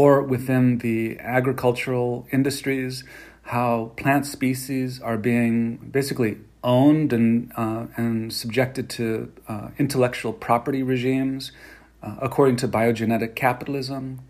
or 0.00 0.20
within 0.20 0.78
the 0.78 1.16
agricultural 1.20 2.26
industries, 2.32 3.04
how 3.42 3.92
plant 3.96 4.26
species 4.26 5.00
are 5.00 5.16
being 5.16 5.76
basically 5.98 6.36
owned 6.64 7.12
and, 7.12 7.52
uh, 7.56 7.86
and 7.96 8.32
subjected 8.32 8.90
to 8.90 9.32
uh, 9.46 9.68
intellectual 9.78 10.32
property 10.32 10.82
regimes 10.82 11.52
uh, 12.02 12.16
according 12.20 12.56
to 12.56 12.66
biogenetic 12.66 13.36
capitalism, 13.36 14.20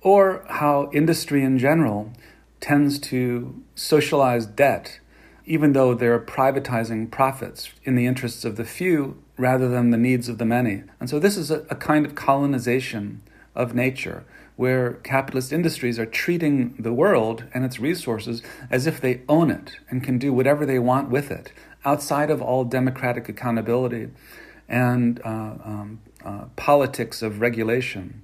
or 0.00 0.44
how 0.48 0.90
industry 0.92 1.44
in 1.44 1.56
general 1.56 2.12
tends 2.58 2.98
to 2.98 3.62
socialize 3.76 4.44
debt 4.44 4.98
even 5.44 5.72
though 5.72 5.94
they're 5.94 6.20
privatizing 6.20 7.10
profits 7.10 7.70
in 7.84 7.94
the 7.94 8.06
interests 8.06 8.44
of 8.44 8.56
the 8.56 8.64
few 8.64 9.22
rather 9.36 9.68
than 9.68 9.90
the 9.90 9.96
needs 9.96 10.28
of 10.28 10.38
the 10.38 10.44
many. 10.44 10.82
And 10.98 11.08
so 11.08 11.18
this 11.18 11.36
is 11.36 11.50
a, 11.50 11.60
a 11.70 11.74
kind 11.74 12.04
of 12.04 12.14
colonization 12.14 13.22
of 13.54 13.74
nature 13.74 14.24
where 14.56 14.92
capitalist 14.92 15.52
industries 15.52 15.98
are 15.98 16.04
treating 16.04 16.74
the 16.78 16.92
world 16.92 17.44
and 17.54 17.64
its 17.64 17.80
resources 17.80 18.42
as 18.70 18.86
if 18.86 19.00
they 19.00 19.22
own 19.26 19.50
it 19.50 19.78
and 19.88 20.04
can 20.04 20.18
do 20.18 20.32
whatever 20.32 20.66
they 20.66 20.78
want 20.78 21.08
with 21.08 21.30
it, 21.30 21.50
outside 21.84 22.30
of 22.30 22.42
all 22.42 22.64
democratic 22.64 23.26
accountability 23.28 24.10
and 24.68 25.18
uh, 25.24 25.28
um, 25.64 26.00
uh, 26.24 26.44
politics 26.56 27.22
of 27.22 27.40
regulation. 27.40 28.22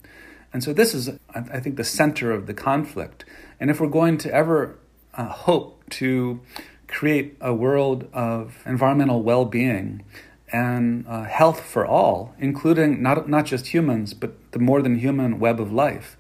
And 0.53 0.63
so, 0.63 0.73
this 0.73 0.95
is, 0.95 1.11
I 1.35 1.61
think, 1.61 1.77
the 1.77 1.85
center 1.85 2.33
of 2.33 2.47
the 2.47 2.55
conflict. 2.55 3.25
And 3.59 3.71
if 3.71 3.81
we're 3.81 3.89
going 3.89 4.19
to 4.19 4.33
ever 4.33 4.79
uh, 5.15 5.29
hope 5.29 5.89
to 5.91 6.41
create 6.89 7.37
a 7.41 7.53
world 7.53 8.09
of 8.13 8.63
environmental 8.67 9.23
well 9.23 9.45
being 9.45 10.05
and 10.53 11.05
uh, 11.09 11.25
health 11.25 11.61
for 11.61 11.85
all, 11.87 12.35
including 12.39 13.03
not, 13.03 13.29
not 13.29 13.47
just 13.47 13.69
humans, 13.69 14.15
but 14.15 14.35
the 14.53 14.59
more 14.59 14.81
than 14.81 14.99
human 14.99 15.39
web 15.39 15.61
of 15.61 15.73
life, 15.73 16.17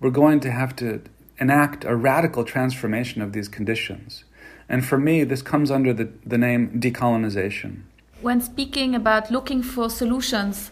we're 0.00 0.10
going 0.10 0.40
to 0.40 0.50
have 0.50 0.76
to 0.76 1.02
enact 1.38 1.84
a 1.84 1.96
radical 1.96 2.44
transformation 2.44 3.22
of 3.22 3.32
these 3.32 3.48
conditions. 3.48 4.24
And 4.68 4.84
for 4.84 4.98
me, 4.98 5.24
this 5.24 5.42
comes 5.42 5.70
under 5.70 5.92
the, 5.92 6.10
the 6.24 6.38
name 6.38 6.80
decolonization. 6.80 7.82
When 8.20 8.40
speaking 8.40 8.94
about 8.94 9.30
looking 9.30 9.62
for 9.62 9.88
solutions, 9.88 10.70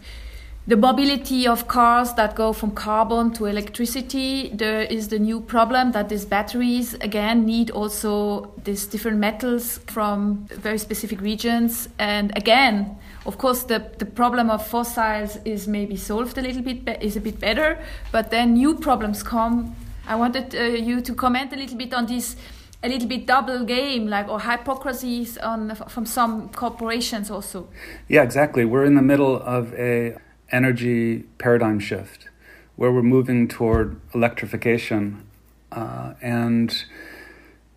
the 0.69 0.77
mobility 0.77 1.49
of 1.49 1.67
cars 1.67 2.13
that 2.13 2.35
go 2.35 2.53
from 2.53 2.71
carbon 2.73 3.33
to 3.33 3.47
electricity 3.47 4.51
there 4.53 4.83
is 4.83 5.09
the 5.09 5.19
new 5.19 5.41
problem 5.41 5.93
that 5.93 6.11
these 6.11 6.27
batteries 6.27 6.93
again 7.01 7.47
need 7.47 7.71
also 7.71 8.53
these 8.65 8.87
different 8.87 9.17
metals 9.17 9.79
from 9.87 10.47
very 10.51 10.77
specific 10.77 11.23
regions. 11.23 11.89
And 11.99 12.37
again 12.37 12.99
of 13.25 13.39
course 13.39 13.63
the, 13.63 13.79
the 13.97 14.05
problem 14.05 14.51
of 14.51 14.67
fossils 14.67 15.39
is 15.47 15.67
maybe 15.67 15.97
solved 15.97 16.37
a 16.37 16.43
little 16.43 16.63
bit 16.63 17.03
is 17.03 17.17
a 17.17 17.21
bit 17.21 17.41
better 17.41 17.79
but 18.13 18.31
then 18.31 18.53
new 18.53 18.75
problems 18.75 19.23
come. 19.23 19.75
I 20.07 20.17
wanted 20.17 20.55
uh, 20.55 20.65
you 20.65 21.01
to 21.01 21.15
comment 21.15 21.51
a 21.55 21.57
little 21.57 21.79
bit 21.79 21.95
on 21.95 22.05
this 22.05 22.37
a 22.83 22.89
little 22.91 23.09
bit 23.09 23.27
double 23.27 23.65
game 23.65 24.07
like 24.07 24.29
or 24.29 24.39
hypocrisies 24.39 25.39
on 25.39 25.75
from 25.89 26.05
some 26.05 26.51
corporations 26.51 27.31
also. 27.31 27.69
Yeah 28.07 28.23
exactly. 28.23 28.67
We're 28.67 28.85
in 28.85 28.97
the 28.97 29.03
middle 29.03 29.37
of 29.37 29.73
a 29.73 30.19
energy 30.51 31.25
paradigm 31.39 31.79
shift 31.79 32.29
where 32.77 32.93
we're 32.93 33.03
moving 33.03 33.49
toward 33.49 34.01
electrification. 34.15 35.27
Uh, 35.73 36.15
and 36.23 36.85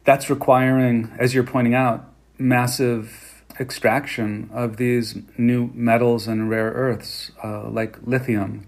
that's 0.03 0.29
requiring, 0.29 1.11
as 1.17 1.33
you're 1.33 1.43
pointing 1.43 1.73
out, 1.73 2.09
massive 2.37 3.43
extraction 3.59 4.49
of 4.53 4.77
these 4.77 5.17
new 5.37 5.71
metals 5.73 6.27
and 6.27 6.49
rare 6.49 6.71
earths 6.71 7.31
uh, 7.43 7.67
like 7.69 7.97
lithium 8.03 8.67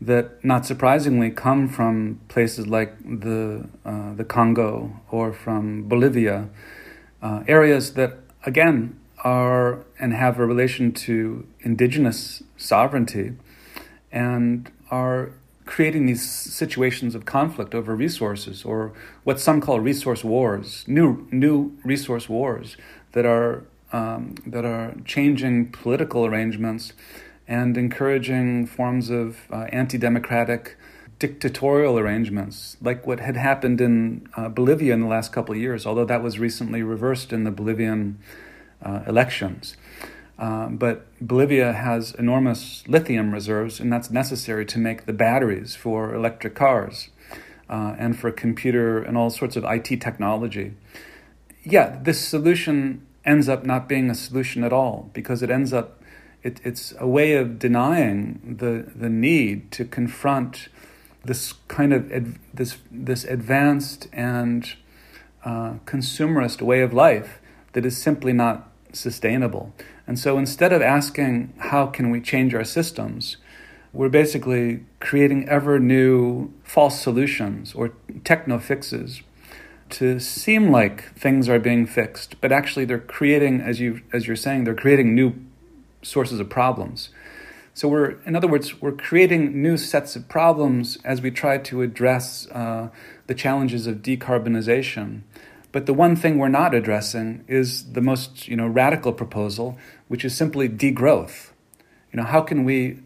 that 0.00 0.44
not 0.44 0.64
surprisingly 0.64 1.30
come 1.30 1.68
from 1.68 2.20
places 2.28 2.66
like 2.66 2.96
the 3.02 3.68
uh, 3.84 4.14
the 4.14 4.24
Congo 4.24 5.00
or 5.10 5.32
from 5.32 5.88
Bolivia, 5.88 6.48
uh, 7.20 7.42
areas 7.48 7.94
that 7.94 8.18
again 8.46 8.97
are 9.24 9.84
and 9.98 10.12
have 10.14 10.38
a 10.38 10.46
relation 10.46 10.92
to 10.92 11.46
indigenous 11.60 12.42
sovereignty 12.56 13.32
and 14.12 14.70
are 14.90 15.32
creating 15.66 16.06
these 16.06 16.28
situations 16.28 17.14
of 17.14 17.26
conflict 17.26 17.74
over 17.74 17.94
resources 17.94 18.64
or 18.64 18.92
what 19.24 19.38
some 19.38 19.60
call 19.60 19.80
resource 19.80 20.24
wars, 20.24 20.84
new 20.86 21.26
new 21.30 21.76
resource 21.84 22.28
wars 22.28 22.76
that 23.12 23.26
are 23.26 23.64
um, 23.92 24.34
that 24.46 24.64
are 24.64 24.94
changing 25.04 25.70
political 25.70 26.24
arrangements 26.24 26.92
and 27.46 27.76
encouraging 27.76 28.66
forms 28.66 29.10
of 29.10 29.38
uh, 29.50 29.64
anti-democratic 29.72 30.76
dictatorial 31.18 31.98
arrangements, 31.98 32.76
like 32.80 33.06
what 33.06 33.20
had 33.20 33.36
happened 33.36 33.80
in 33.80 34.28
uh, 34.36 34.48
Bolivia 34.48 34.92
in 34.94 35.00
the 35.00 35.06
last 35.06 35.32
couple 35.32 35.54
of 35.54 35.60
years, 35.60 35.86
although 35.86 36.04
that 36.04 36.22
was 36.22 36.38
recently 36.38 36.82
reversed 36.82 37.32
in 37.32 37.44
the 37.44 37.50
Bolivian 37.50 38.18
uh, 38.82 39.00
elections. 39.06 39.76
Uh, 40.38 40.68
but 40.68 41.06
Bolivia 41.20 41.72
has 41.72 42.14
enormous 42.14 42.86
lithium 42.86 43.32
reserves, 43.32 43.80
and 43.80 43.92
that's 43.92 44.10
necessary 44.10 44.64
to 44.66 44.78
make 44.78 45.06
the 45.06 45.12
batteries 45.12 45.74
for 45.74 46.14
electric 46.14 46.54
cars 46.54 47.08
uh, 47.68 47.96
and 47.98 48.18
for 48.18 48.30
computer 48.30 49.02
and 49.02 49.16
all 49.16 49.30
sorts 49.30 49.56
of 49.56 49.64
IT 49.64 50.00
technology. 50.00 50.74
Yeah, 51.64 51.98
this 52.02 52.20
solution 52.20 53.04
ends 53.24 53.48
up 53.48 53.64
not 53.64 53.88
being 53.88 54.10
a 54.10 54.14
solution 54.14 54.62
at 54.62 54.72
all 54.72 55.10
because 55.12 55.42
it 55.42 55.50
ends 55.50 55.72
up 55.72 56.02
it, 56.42 56.60
it's 56.64 56.94
a 57.00 57.06
way 57.06 57.34
of 57.34 57.58
denying 57.58 58.56
the 58.58 58.90
the 58.94 59.08
need 59.08 59.72
to 59.72 59.84
confront 59.84 60.68
this 61.24 61.54
kind 61.66 61.92
of 61.92 62.10
ad, 62.12 62.38
this 62.54 62.78
this 62.90 63.24
advanced 63.24 64.08
and 64.12 64.74
uh, 65.44 65.74
consumerist 65.84 66.62
way 66.62 66.80
of 66.80 66.92
life 66.92 67.40
that 67.72 67.84
is 67.84 67.96
simply 67.96 68.32
not 68.32 68.70
sustainable. 68.92 69.72
And 70.06 70.18
so 70.18 70.38
instead 70.38 70.72
of 70.72 70.82
asking 70.82 71.52
how 71.58 71.86
can 71.86 72.10
we 72.10 72.20
change 72.20 72.54
our 72.54 72.64
systems, 72.64 73.36
we're 73.92 74.08
basically 74.08 74.84
creating 75.00 75.48
ever 75.48 75.78
new 75.78 76.52
false 76.62 77.00
solutions 77.00 77.74
or 77.74 77.92
techno 78.24 78.58
fixes 78.58 79.22
to 79.90 80.20
seem 80.20 80.70
like 80.70 81.14
things 81.14 81.48
are 81.48 81.58
being 81.58 81.86
fixed, 81.86 82.40
but 82.40 82.52
actually 82.52 82.84
they're 82.84 82.98
creating, 82.98 83.60
as 83.60 83.80
you 83.80 84.02
as 84.12 84.26
you're 84.26 84.36
saying, 84.36 84.64
they're 84.64 84.74
creating 84.74 85.14
new 85.14 85.34
sources 86.02 86.40
of 86.40 86.48
problems. 86.48 87.10
So 87.74 87.88
we're, 87.88 88.20
in 88.26 88.34
other 88.34 88.48
words, 88.48 88.82
we're 88.82 88.92
creating 88.92 89.62
new 89.62 89.76
sets 89.76 90.16
of 90.16 90.28
problems 90.28 90.98
as 91.04 91.22
we 91.22 91.30
try 91.30 91.58
to 91.58 91.82
address 91.82 92.48
uh, 92.48 92.88
the 93.28 93.34
challenges 93.34 93.86
of 93.86 93.98
decarbonization. 93.98 95.22
But 95.70 95.86
the 95.86 95.94
one 95.94 96.16
thing 96.16 96.38
we're 96.38 96.48
not 96.48 96.74
addressing 96.74 97.44
is 97.46 97.92
the 97.92 98.00
most 98.00 98.48
you 98.48 98.56
know, 98.56 98.66
radical 98.66 99.12
proposal, 99.12 99.78
which 100.08 100.24
is 100.24 100.34
simply 100.34 100.68
degrowth. 100.68 101.50
You 102.12 102.18
know, 102.18 102.24
how 102.24 102.40
can 102.40 102.64
we 102.64 103.00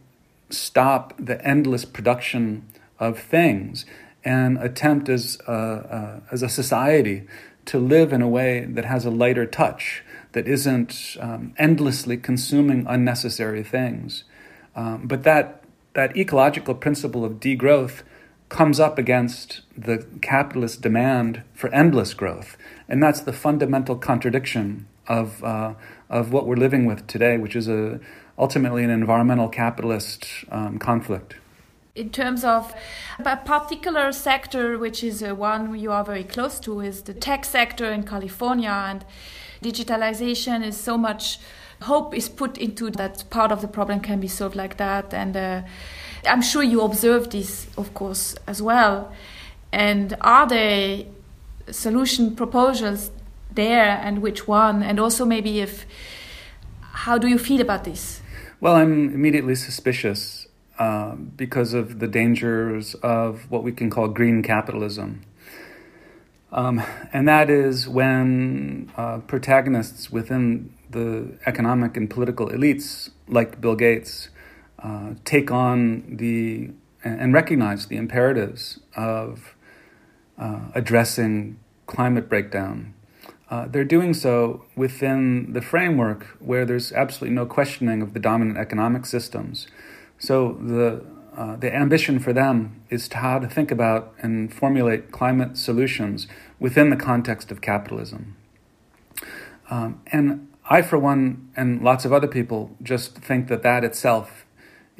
stop 0.50 1.14
the 1.18 1.44
endless 1.44 1.84
production 1.84 2.66
of 3.00 3.18
things 3.18 3.84
and 4.24 4.58
attempt 4.58 5.08
as 5.08 5.38
a, 5.48 5.52
uh, 5.52 6.20
as 6.30 6.42
a 6.42 6.48
society 6.48 7.26
to 7.64 7.78
live 7.78 8.12
in 8.12 8.22
a 8.22 8.28
way 8.28 8.64
that 8.64 8.84
has 8.84 9.04
a 9.04 9.10
lighter 9.10 9.46
touch, 9.46 10.04
that 10.32 10.46
isn't 10.46 11.16
um, 11.20 11.54
endlessly 11.58 12.16
consuming 12.16 12.86
unnecessary 12.88 13.64
things? 13.64 14.24
Um, 14.76 15.06
but 15.06 15.24
that, 15.24 15.64
that 15.94 16.16
ecological 16.16 16.74
principle 16.74 17.24
of 17.24 17.34
degrowth 17.34 18.02
comes 18.52 18.78
up 18.78 18.98
against 18.98 19.62
the 19.76 20.06
capitalist 20.20 20.82
demand 20.82 21.42
for 21.54 21.72
endless 21.74 22.12
growth. 22.12 22.58
And 22.86 23.02
that's 23.02 23.20
the 23.20 23.32
fundamental 23.32 23.96
contradiction 23.96 24.86
of, 25.08 25.42
uh, 25.42 25.72
of 26.10 26.32
what 26.32 26.46
we're 26.46 26.56
living 26.56 26.84
with 26.84 27.06
today, 27.06 27.38
which 27.38 27.56
is 27.56 27.66
a, 27.66 27.98
ultimately 28.38 28.84
an 28.84 28.90
environmental 28.90 29.48
capitalist 29.48 30.26
um, 30.50 30.78
conflict. 30.78 31.36
In 31.94 32.10
terms 32.10 32.44
of 32.44 32.74
a 33.24 33.38
particular 33.38 34.12
sector, 34.12 34.78
which 34.78 35.02
is 35.02 35.22
uh, 35.22 35.34
one 35.34 35.74
you 35.78 35.90
are 35.90 36.04
very 36.04 36.24
close 36.24 36.60
to, 36.60 36.80
is 36.80 37.02
the 37.02 37.14
tech 37.14 37.46
sector 37.46 37.90
in 37.90 38.02
California. 38.02 38.70
And 38.70 39.04
digitalization 39.62 40.62
is 40.62 40.76
so 40.76 40.98
much 40.98 41.38
hope 41.82 42.14
is 42.14 42.28
put 42.28 42.58
into 42.58 42.90
that 42.90 43.24
part 43.30 43.50
of 43.50 43.60
the 43.60 43.68
problem 43.68 44.00
can 44.00 44.20
be 44.20 44.28
solved 44.28 44.56
like 44.56 44.76
that. 44.76 45.14
And 45.14 45.36
uh, 45.36 45.62
I'm 46.28 46.42
sure 46.42 46.62
you 46.62 46.82
observe 46.82 47.30
this, 47.30 47.66
of 47.76 47.94
course, 47.94 48.34
as 48.46 48.62
well. 48.62 49.12
And 49.72 50.16
are 50.20 50.46
there 50.46 51.04
solution 51.70 52.36
proposals 52.36 53.10
there, 53.50 54.00
and 54.02 54.22
which 54.22 54.46
one? 54.46 54.82
And 54.82 55.00
also, 55.00 55.24
maybe 55.24 55.60
if 55.60 55.86
how 56.80 57.18
do 57.18 57.26
you 57.26 57.38
feel 57.38 57.60
about 57.60 57.84
this? 57.84 58.20
Well, 58.60 58.76
I'm 58.76 59.12
immediately 59.14 59.54
suspicious 59.54 60.46
uh, 60.78 61.14
because 61.14 61.74
of 61.74 61.98
the 61.98 62.06
dangers 62.06 62.94
of 62.96 63.50
what 63.50 63.64
we 63.64 63.72
can 63.72 63.90
call 63.90 64.08
green 64.08 64.42
capitalism. 64.42 65.22
Um, 66.52 66.82
and 67.12 67.26
that 67.26 67.48
is 67.48 67.88
when 67.88 68.92
uh, 68.96 69.18
protagonists 69.20 70.12
within 70.12 70.72
the 70.90 71.32
economic 71.46 71.96
and 71.96 72.08
political 72.08 72.48
elites, 72.50 73.10
like 73.26 73.60
Bill 73.60 73.74
Gates, 73.74 74.28
uh, 74.82 75.14
take 75.24 75.50
on 75.50 76.16
the 76.16 76.70
and 77.04 77.34
recognize 77.34 77.86
the 77.86 77.96
imperatives 77.96 78.80
of 78.96 79.54
uh, 80.38 80.60
addressing 80.74 81.58
climate 81.86 82.28
breakdown. 82.28 82.94
Uh, 83.50 83.66
they're 83.66 83.84
doing 83.84 84.14
so 84.14 84.64
within 84.76 85.52
the 85.52 85.60
framework 85.60 86.24
where 86.38 86.64
there's 86.64 86.92
absolutely 86.92 87.34
no 87.34 87.44
questioning 87.44 88.00
of 88.00 88.14
the 88.14 88.20
dominant 88.20 88.56
economic 88.56 89.04
systems. 89.04 89.66
So 90.18 90.52
the 90.60 91.04
uh, 91.36 91.56
the 91.56 91.74
ambition 91.74 92.18
for 92.18 92.32
them 92.32 92.82
is 92.90 93.08
to 93.08 93.16
how 93.16 93.38
to 93.38 93.48
think 93.48 93.70
about 93.70 94.12
and 94.18 94.52
formulate 94.52 95.10
climate 95.10 95.56
solutions 95.56 96.26
within 96.60 96.90
the 96.90 96.96
context 96.96 97.50
of 97.50 97.62
capitalism. 97.62 98.36
Um, 99.70 100.02
and 100.08 100.52
I, 100.68 100.82
for 100.82 100.98
one, 100.98 101.50
and 101.56 101.82
lots 101.82 102.04
of 102.04 102.12
other 102.12 102.26
people, 102.26 102.76
just 102.82 103.16
think 103.16 103.48
that 103.48 103.62
that 103.62 103.82
itself 103.82 104.41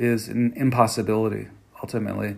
is 0.03 0.29
an 0.29 0.53
impossibility 0.57 1.49
ultimately. 1.83 2.37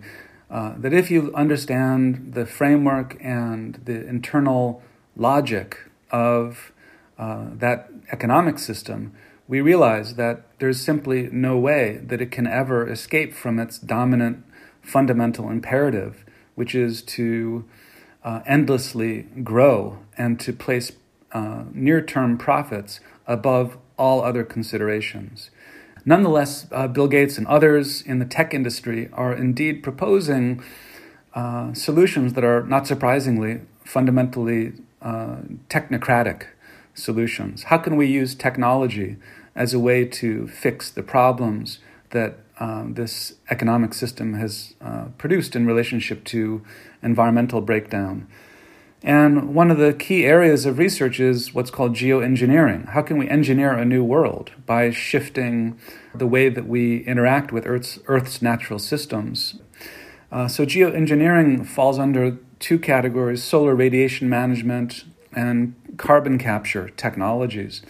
Uh, 0.49 0.73
that 0.77 0.93
if 0.93 1.09
you 1.09 1.33
understand 1.33 2.33
the 2.33 2.45
framework 2.45 3.17
and 3.19 3.75
the 3.85 4.07
internal 4.07 4.81
logic 5.15 5.77
of 6.11 6.71
uh, 7.17 7.45
that 7.53 7.89
economic 8.11 8.59
system, 8.59 9.13
we 9.47 9.61
realize 9.61 10.15
that 10.15 10.43
there's 10.59 10.81
simply 10.81 11.29
no 11.31 11.57
way 11.57 11.99
that 12.03 12.21
it 12.21 12.31
can 12.31 12.47
ever 12.47 12.87
escape 12.89 13.33
from 13.33 13.59
its 13.59 13.77
dominant 13.77 14.43
fundamental 14.81 15.49
imperative, 15.49 16.25
which 16.55 16.75
is 16.75 17.01
to 17.01 17.65
uh, 18.23 18.41
endlessly 18.45 19.23
grow 19.43 19.99
and 20.17 20.39
to 20.39 20.53
place 20.53 20.91
uh, 21.31 21.63
near 21.73 22.01
term 22.01 22.37
profits 22.37 22.99
above 23.27 23.77
all 23.97 24.21
other 24.21 24.43
considerations. 24.43 25.49
Nonetheless, 26.05 26.67
uh, 26.71 26.87
Bill 26.87 27.07
Gates 27.07 27.37
and 27.37 27.47
others 27.47 28.01
in 28.03 28.19
the 28.19 28.25
tech 28.25 28.53
industry 28.53 29.09
are 29.11 29.33
indeed 29.33 29.81
proposing 29.81 30.63
uh, 31.33 31.73
solutions 31.73 32.33
that 32.33 32.43
are, 32.43 32.63
not 32.63 32.85
surprisingly, 32.85 33.61
fundamentally 33.83 34.73
uh, 35.01 35.37
technocratic 35.67 36.43
solutions. 36.93 37.63
How 37.63 37.79
can 37.79 37.95
we 37.97 38.05
use 38.05 38.35
technology 38.35 39.17
as 39.55 39.73
a 39.73 39.79
way 39.79 40.05
to 40.05 40.47
fix 40.47 40.91
the 40.91 41.03
problems 41.03 41.79
that 42.11 42.37
um, 42.59 42.93
this 42.93 43.33
economic 43.49 43.93
system 43.93 44.35
has 44.35 44.75
uh, 44.81 45.05
produced 45.17 45.55
in 45.55 45.65
relationship 45.65 46.23
to 46.25 46.63
environmental 47.01 47.61
breakdown? 47.61 48.27
And 49.03 49.53
one 49.53 49.69
of 49.69 49.77
the 49.77 49.93
key 49.93 50.25
areas 50.25 50.65
of 50.65 50.77
research 50.77 51.19
is 51.19 51.53
what's 51.53 51.69
called 51.69 51.93
geoengineering. 51.93 52.89
How 52.89 53.01
can 53.01 53.17
we 53.17 53.29
engineer 53.29 53.71
a 53.73 53.85
new 53.85 54.03
world 54.03 54.51
by 54.65 54.89
shifting 54.89 55.77
the 56.13 56.25
way 56.25 56.49
that 56.49 56.67
we 56.67 57.03
interact 57.03 57.51
with 57.51 57.65
Earth's, 57.67 57.99
Earth's 58.07 58.41
natural 58.41 58.79
systems? 58.79 59.59
Uh, 60.31 60.47
so, 60.47 60.65
geoengineering 60.65 61.67
falls 61.67 61.99
under 61.99 62.37
two 62.59 62.79
categories 62.79 63.43
solar 63.43 63.75
radiation 63.75 64.27
management 64.27 65.05
and 65.33 65.75
carbon 65.97 66.37
capture 66.37 66.89
technologies. 66.89 67.81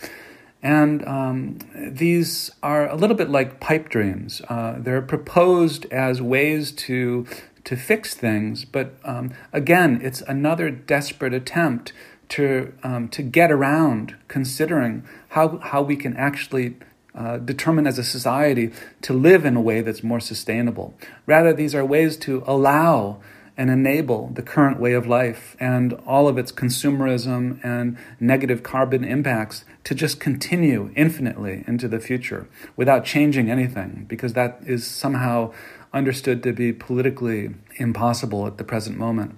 And 0.62 1.08
um, 1.08 1.60
these 1.76 2.50
are 2.64 2.90
a 2.90 2.96
little 2.96 3.16
bit 3.16 3.30
like 3.30 3.60
pipe 3.60 3.88
dreams. 3.90 4.42
Uh, 4.50 4.76
they're 4.80 5.02
proposed 5.02 5.86
as 5.92 6.22
ways 6.22 6.72
to 6.72 7.28
to 7.66 7.76
fix 7.76 8.14
things. 8.16 8.66
But 8.66 8.96
um, 9.04 9.34
again, 9.52 10.00
it's 10.02 10.22
another 10.22 10.70
desperate 10.72 11.34
attempt 11.34 11.94
to 12.30 12.74
um, 12.82 13.08
to 13.10 13.22
get 13.22 13.52
around 13.52 14.16
considering 14.28 15.04
how 15.30 15.60
how 15.60 15.82
we 15.84 15.96
can 15.96 16.16
actually 16.18 16.76
uh, 17.14 17.38
determine 17.38 17.88
as 17.88 18.00
a 18.00 18.04
society 18.04 18.72
to 19.02 19.14
live 19.14 19.46
in 19.46 19.56
a 19.56 19.62
way 19.62 19.82
that's 19.82 20.04
more 20.04 20.20
sustainable. 20.20 20.94
Rather, 21.26 21.54
these 21.54 21.76
are 21.76 21.86
ways 21.86 22.18
to 22.18 22.44
allow 22.48 23.20
and 23.58 23.70
enable 23.70 24.32
the 24.34 24.42
current 24.42 24.80
way 24.80 24.92
of 24.92 25.08
life 25.08 25.56
and 25.60 25.94
all 26.06 26.28
of 26.28 26.38
its 26.38 26.52
consumerism 26.52 27.64
and 27.64 27.98
negative 28.20 28.64
carbon 28.64 29.04
impacts 29.04 29.64
to 29.86 29.96
just 29.96 30.20
continue 30.20 30.92
infinitely 30.96 31.64
into 31.66 31.88
the 31.88 32.00
future 32.00 32.48
without 32.76 33.06
changing 33.06 33.50
anything, 33.50 34.06
because 34.10 34.34
that 34.34 34.60
is 34.66 34.86
somehow 34.86 35.54
understood 35.96 36.44
to 36.44 36.54
be 36.54 36.74
politically 36.74 37.56
impossible 37.78 38.46
at 38.46 38.58
the 38.58 38.64
present 38.64 38.98
moment. 38.98 39.36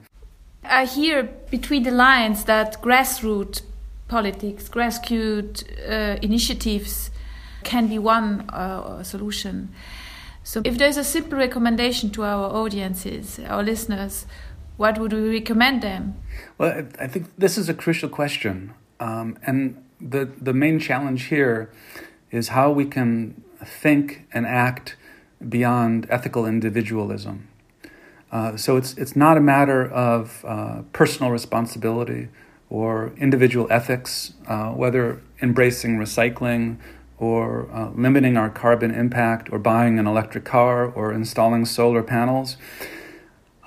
I 0.63 0.86
hear 0.86 1.24
between 1.50 1.84
the 1.84 1.91
lines 1.91 2.43
that 2.46 2.82
grassroots 2.82 3.62
politics, 4.08 4.67
grassroots 4.67 5.63
uh, 5.89 6.17
initiatives 6.22 7.12
can 7.63 7.88
be 7.88 8.00
one 8.00 8.50
uh, 8.50 9.04
solution. 9.04 9.74
So, 10.43 10.62
if 10.63 10.78
there's 10.78 10.98
a 10.98 11.04
simple 11.04 11.38
recommendation 11.38 12.10
to 12.12 12.24
our 12.24 12.50
audiences, 12.56 13.39
our 13.48 13.63
listeners, 13.63 14.26
what 14.78 14.98
would 14.98 15.12
we 15.12 15.30
recommend 15.30 15.82
them? 15.82 16.15
Well, 16.58 16.88
I 17.00 17.08
think 17.08 17.28
this 17.38 17.58
is 17.58 17.67
a 17.67 17.74
crucial 17.74 18.10
question. 18.10 18.74
Um, 19.00 19.38
and 19.43 19.84
the, 20.00 20.30
the 20.41 20.54
main 20.54 20.80
challenge 20.80 21.26
here 21.26 21.70
is 22.32 22.50
how 22.50 22.72
we 22.72 22.86
can 22.86 23.43
think 23.63 24.26
and 24.34 24.46
act 24.46 24.96
beyond 25.47 26.08
ethical 26.10 26.45
individualism. 26.45 27.47
Uh, 28.32 28.58
so 28.58 28.76
it's 28.76 28.93
it's 28.97 29.15
not 29.15 29.38
a 29.38 29.41
matter 29.41 29.89
of 29.89 30.43
uh, 30.45 30.82
personal 30.91 31.32
responsibility 31.32 32.28
or 32.69 33.13
individual 33.17 33.67
ethics, 33.69 34.34
uh, 34.47 34.69
whether 34.71 35.21
embracing 35.41 35.97
recycling 35.97 36.78
or 37.17 37.69
uh, 37.71 37.89
limiting 37.91 38.36
our 38.38 38.50
carbon 38.50 38.91
impact 38.93 39.52
or 39.52 39.58
buying 39.58 39.97
an 39.97 40.06
electric 40.06 40.43
car 40.43 40.86
or 40.86 41.13
installing 41.13 41.65
solar 41.65 42.04
panels, 42.04 42.58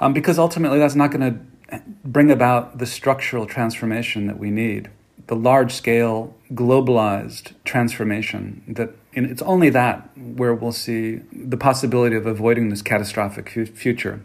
um, 0.00 0.12
because 0.12 0.38
ultimately 0.38 0.78
that's 0.78 0.94
not 0.94 1.10
going 1.10 1.32
to 1.32 1.82
bring 2.04 2.30
about 2.30 2.78
the 2.78 2.86
structural 2.86 3.46
transformation 3.46 4.26
that 4.26 4.38
we 4.38 4.50
need, 4.50 4.90
the 5.30 5.36
large 5.36 5.72
scale 5.72 6.34
globalized 6.52 7.52
transformation 7.64 8.64
that 8.66 8.90
it's 9.12 9.42
only 9.42 9.70
that 9.70 10.10
where 10.18 10.52
we'll 10.52 10.72
see 10.72 11.20
the 11.32 11.56
possibility 11.56 12.16
of 12.16 12.26
avoiding 12.26 12.68
this 12.68 12.82
catastrophic 12.82 13.48
future. 13.48 14.20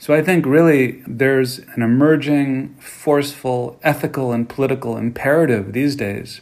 So 0.00 0.12
I 0.12 0.22
think 0.22 0.44
really 0.44 1.04
there's 1.06 1.60
an 1.76 1.82
emerging, 1.82 2.74
forceful, 2.80 3.78
ethical, 3.84 4.32
and 4.32 4.48
political 4.48 4.96
imperative 4.96 5.72
these 5.72 5.94
days 5.94 6.40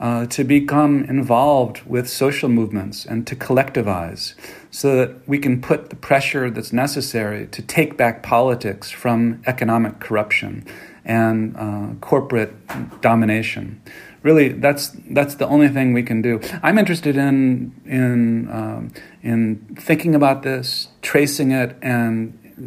uh, 0.00 0.24
to 0.26 0.42
become 0.42 1.04
involved 1.04 1.82
with 1.84 2.08
social 2.08 2.48
movements 2.48 3.04
and 3.04 3.26
to 3.26 3.36
collectivize 3.36 4.34
so 4.70 4.96
that 4.96 5.28
we 5.28 5.38
can 5.38 5.60
put 5.60 5.90
the 5.90 5.96
pressure 5.96 6.48
that's 6.50 6.72
necessary 6.72 7.46
to 7.48 7.60
take 7.60 7.98
back 7.98 8.22
politics 8.22 8.90
from 8.90 9.42
economic 9.46 10.00
corruption 10.00 10.64
and 11.06 11.56
uh, 11.56 11.94
corporate 12.00 12.52
domination 13.00 13.80
really 14.26 14.48
that's 14.48 14.88
that's 15.10 15.36
the 15.36 15.46
only 15.46 15.68
thing 15.68 15.92
we 15.92 16.02
can 16.02 16.20
do. 16.20 16.40
I'm 16.62 16.78
interested 16.78 17.16
in 17.16 17.72
in 17.86 18.50
um, 18.50 18.92
in 19.22 19.56
thinking 19.78 20.14
about 20.14 20.42
this, 20.42 20.88
tracing 21.00 21.52
it, 21.52 21.76
and 21.80 22.16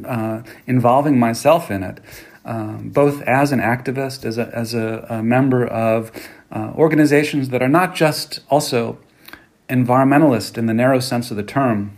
uh, 0.07 0.41
involving 0.65 1.19
myself 1.19 1.69
in 1.69 1.83
it, 1.83 1.99
um, 2.45 2.89
both 2.89 3.21
as 3.23 3.51
an 3.51 3.59
activist, 3.59 4.23
as 4.23 4.37
a 4.37 4.49
as 4.55 4.73
a, 4.73 5.05
a 5.09 5.21
member 5.21 5.67
of 5.67 6.11
uh, 6.51 6.71
organizations 6.75 7.49
that 7.49 7.61
are 7.61 7.73
not 7.81 7.93
just 7.93 8.39
also 8.49 8.97
environmentalist 9.67 10.57
in 10.57 10.65
the 10.65 10.73
narrow 10.73 10.99
sense 10.99 11.29
of 11.29 11.37
the 11.37 11.43
term, 11.43 11.97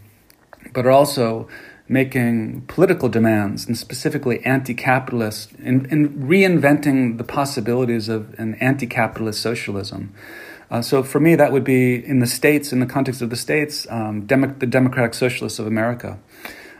but 0.73 0.85
are 0.85 0.91
also 0.91 1.47
making 1.91 2.61
political 2.67 3.09
demands 3.09 3.67
and 3.67 3.77
specifically 3.77 4.39
anti-capitalist 4.45 5.51
and, 5.61 5.85
in 5.87 6.09
reinventing 6.27 7.17
the 7.17 7.23
possibilities 7.23 8.07
of 8.07 8.33
an 8.39 8.55
anti-capitalist 8.55 9.41
socialism. 9.41 10.13
Uh, 10.71 10.81
so 10.81 11.03
for 11.03 11.19
me 11.19 11.35
that 11.35 11.51
would 11.51 11.65
be 11.65 11.95
in 11.95 12.19
the 12.19 12.27
states 12.27 12.71
in 12.71 12.79
the 12.79 12.85
context 12.85 13.21
of 13.21 13.29
the 13.29 13.35
states 13.35 13.85
um, 13.89 14.25
Demo- 14.25 14.55
the 14.57 14.65
democratic 14.65 15.13
socialists 15.13 15.59
of 15.59 15.67
america. 15.67 16.17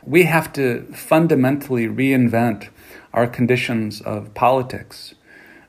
We 0.04 0.22
have 0.24 0.50
to 0.54 0.86
fundamentally 0.94 1.86
reinvent 1.86 2.70
our 3.12 3.26
conditions 3.26 4.00
of 4.00 4.32
politics. 4.32 5.14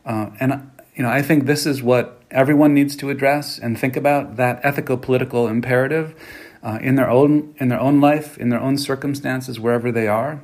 Uh, 0.06 0.30
and 0.40 0.72
you 0.96 1.04
know 1.04 1.10
i 1.10 1.22
think 1.22 1.46
this 1.46 1.66
is 1.66 1.84
what 1.84 2.22
everyone 2.32 2.74
needs 2.74 2.96
to 2.96 3.10
address 3.10 3.60
and 3.60 3.78
think 3.78 3.98
about 3.98 4.38
that 4.38 4.60
ethical 4.64 4.98
political 4.98 5.48
imperative 5.50 6.16
uh, 6.64 6.80
in 6.82 6.96
their 6.96 7.10
own 7.10 7.54
in 7.60 7.68
their 7.68 7.80
own 7.80 8.00
life, 8.02 8.38
in 8.38 8.50
their 8.50 8.62
own 8.62 8.78
circumstances, 8.78 9.60
wherever 9.60 9.92
they 9.92 10.08
are. 10.08 10.42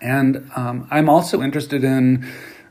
And 0.00 0.50
um, 0.56 0.86
I'm 0.90 1.08
also 1.08 1.42
interested 1.42 1.84
in, 1.84 2.26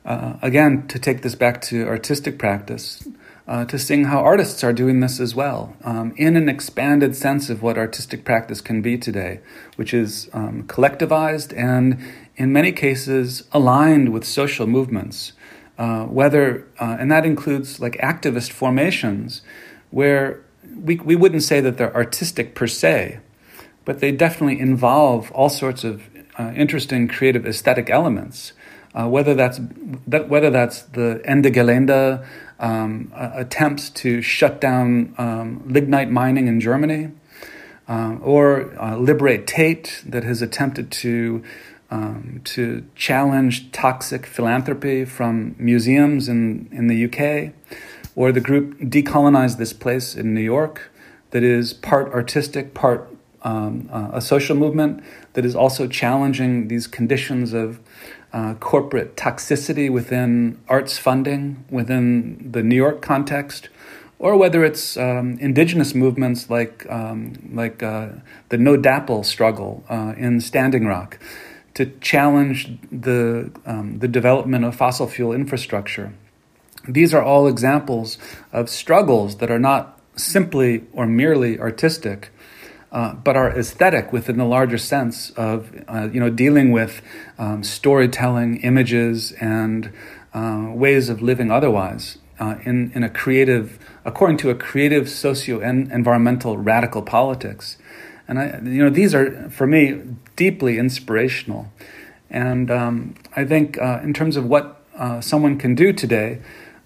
uh, 0.05 0.33
again, 0.41 0.87
to 0.87 0.99
take 0.99 1.21
this 1.21 1.35
back 1.35 1.61
to 1.63 1.87
artistic 1.87 2.37
practice, 2.37 3.07
uh, 3.47 3.65
to 3.65 3.77
seeing 3.77 4.05
how 4.05 4.19
artists 4.19 4.63
are 4.63 4.73
doing 4.73 5.01
this 5.01 5.19
as 5.19 5.35
well, 5.35 5.75
um, 5.83 6.13
in 6.17 6.35
an 6.35 6.49
expanded 6.49 7.15
sense 7.15 7.49
of 7.49 7.61
what 7.61 7.77
artistic 7.77 8.25
practice 8.25 8.61
can 8.61 8.81
be 8.81 8.97
today, 8.97 9.39
which 9.75 9.93
is 9.93 10.29
um, 10.33 10.63
collectivized 10.63 11.55
and, 11.57 11.97
in 12.35 12.51
many 12.51 12.71
cases, 12.71 13.43
aligned 13.51 14.11
with 14.11 14.25
social 14.25 14.67
movements. 14.67 15.33
Uh, 15.77 16.05
whether, 16.05 16.67
uh, 16.79 16.97
and 16.99 17.11
that 17.11 17.25
includes 17.25 17.79
like 17.79 17.97
activist 17.97 18.51
formations, 18.51 19.41
where 19.89 20.43
we, 20.75 20.95
we 20.97 21.15
wouldn't 21.15 21.43
say 21.43 21.61
that 21.61 21.77
they're 21.77 21.95
artistic 21.95 22.55
per 22.55 22.67
se, 22.67 23.19
but 23.85 23.99
they 23.99 24.11
definitely 24.11 24.59
involve 24.59 25.31
all 25.31 25.49
sorts 25.49 25.83
of 25.83 26.09
uh, 26.37 26.51
interesting 26.55 27.07
creative 27.07 27.45
aesthetic 27.45 27.89
elements. 27.89 28.53
Uh, 28.93 29.07
whether 29.07 29.33
that's 29.33 29.59
that, 30.05 30.27
whether 30.27 30.49
that's 30.49 30.81
the 30.81 31.21
Ende 31.23 31.45
Gelände 31.45 32.25
um, 32.59 33.11
uh, 33.15 33.31
attempts 33.35 33.89
to 33.89 34.21
shut 34.21 34.59
down 34.59 35.15
um, 35.17 35.63
lignite 35.65 36.11
mining 36.11 36.47
in 36.47 36.59
Germany, 36.59 37.11
uh, 37.87 38.17
or 38.21 38.77
uh, 38.81 38.97
Liberate 38.97 39.47
Tate 39.47 40.03
that 40.05 40.25
has 40.25 40.41
attempted 40.41 40.91
to 40.91 41.41
um, 41.89 42.41
to 42.43 42.85
challenge 42.95 43.71
toxic 43.71 44.25
philanthropy 44.25 45.05
from 45.05 45.55
museums 45.57 46.27
in 46.27 46.67
in 46.73 46.87
the 46.87 47.05
UK 47.05 47.53
or 48.15 48.31
the 48.31 48.41
group 48.41 48.79
Decolonize 48.79 49.57
This 49.57 49.73
Place 49.73 50.15
in 50.15 50.33
New 50.33 50.41
York, 50.41 50.91
that 51.31 51.43
is 51.43 51.73
part 51.73 52.11
artistic, 52.13 52.73
part 52.73 53.09
um, 53.43 53.89
uh, 53.91 54.09
a 54.13 54.21
social 54.21 54.55
movement 54.55 55.03
that 55.33 55.45
is 55.45 55.55
also 55.55 55.87
challenging 55.87 56.67
these 56.67 56.87
conditions 56.87 57.53
of 57.53 57.79
uh, 58.33 58.53
corporate 58.55 59.15
toxicity 59.17 59.91
within 59.91 60.59
arts 60.67 60.97
funding 60.97 61.65
within 61.69 62.51
the 62.51 62.63
New 62.63 62.75
York 62.75 63.01
context, 63.01 63.69
or 64.19 64.37
whether 64.37 64.63
it's 64.63 64.95
um, 64.95 65.37
indigenous 65.39 65.93
movements 65.93 66.49
like 66.49 66.89
um, 66.89 67.51
like 67.53 67.83
uh, 67.83 68.09
the 68.49 68.57
No 68.57 68.77
DAPL 68.77 69.25
struggle 69.25 69.83
uh, 69.89 70.13
in 70.17 70.39
Standing 70.39 70.85
Rock 70.85 71.19
to 71.73 71.87
challenge 71.99 72.77
the 72.91 73.51
um, 73.65 73.99
the 73.99 74.07
development 74.07 74.63
of 74.65 74.75
fossil 74.75 75.07
fuel 75.07 75.33
infrastructure. 75.33 76.13
These 76.87 77.13
are 77.13 77.23
all 77.23 77.47
examples 77.47 78.17
of 78.51 78.69
struggles 78.69 79.37
that 79.37 79.51
are 79.51 79.59
not 79.59 79.99
simply 80.15 80.83
or 80.93 81.05
merely 81.05 81.59
artistic, 81.59 82.31
uh, 82.91 83.13
but 83.13 83.37
are 83.37 83.57
aesthetic 83.57 84.11
within 84.11 84.37
the 84.37 84.45
larger 84.45 84.77
sense 84.77 85.29
of 85.31 85.71
uh, 85.87 86.09
you 86.11 86.19
know 86.19 86.29
dealing 86.29 86.71
with 86.71 87.01
um, 87.37 87.63
storytelling, 87.63 88.57
images, 88.61 89.31
and 89.33 89.93
uh, 90.33 90.71
ways 90.73 91.09
of 91.09 91.21
living 91.21 91.51
otherwise 91.51 92.17
uh, 92.39 92.55
in 92.65 92.91
in 92.93 93.03
a 93.03 93.09
creative, 93.09 93.79
according 94.03 94.37
to 94.37 94.49
a 94.49 94.55
creative 94.55 95.09
socio 95.09 95.61
environmental 95.61 96.57
radical 96.57 97.01
politics. 97.01 97.77
And 98.27 98.39
I, 98.39 98.59
you 98.63 98.83
know, 98.83 98.89
these 98.89 99.13
are 99.13 99.49
for 99.49 99.67
me 99.67 100.01
deeply 100.35 100.77
inspirational, 100.77 101.71
and 102.29 102.71
um, 102.71 103.15
I 103.35 103.45
think 103.45 103.77
uh, 103.77 103.99
in 104.03 104.13
terms 104.13 104.35
of 104.35 104.45
what 104.45 104.83
uh, 104.97 105.21
someone 105.21 105.57
can 105.57 105.75
do 105.75 105.93
today. 105.93 106.41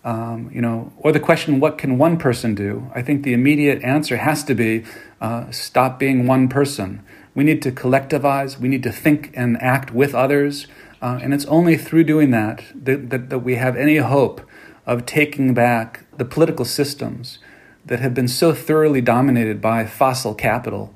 Um, 0.06 0.52
you 0.54 0.62
know, 0.62 0.94
or 0.98 1.12
the 1.12 1.20
question, 1.20 1.60
what 1.60 1.80
can 1.80 1.98
one 1.98 2.18
person 2.18 2.54
do? 2.54 2.92
I 2.94 3.02
think 3.02 3.24
the 3.24 3.34
immediate 3.34 3.82
answer 3.84 4.18
has 4.18 4.44
to 4.44 4.54
be 4.54 4.84
uh, 5.20 5.50
stop 5.50 5.98
being 5.98 6.28
one 6.28 6.48
person. 6.48 7.04
We 7.34 7.44
need 7.44 7.64
to 7.64 7.72
collectivize, 7.72 8.60
we 8.60 8.70
need 8.70 8.84
to 8.84 8.92
think 8.92 9.32
and 9.34 9.60
act 9.62 9.92
with 9.92 10.14
others, 10.14 10.68
uh, 11.02 11.20
and 11.24 11.34
it's 11.34 11.46
only 11.46 11.76
through 11.76 12.04
doing 12.04 12.30
that, 12.32 12.64
that 12.76 13.10
that, 13.10 13.30
that 13.32 13.40
we 13.40 13.56
have 13.56 13.76
any 13.76 13.98
hope 13.98 14.42
of 14.86 15.08
taking 15.08 15.56
back 15.56 16.06
the 16.18 16.26
political 16.26 16.66
systems 16.66 17.40
that 17.84 18.00
have 18.00 18.14
been 18.14 18.28
so 18.28 18.54
thoroughly 18.54 19.02
dominated 19.02 19.60
by 19.60 19.88
fossil 19.88 20.36
capital 20.36 20.94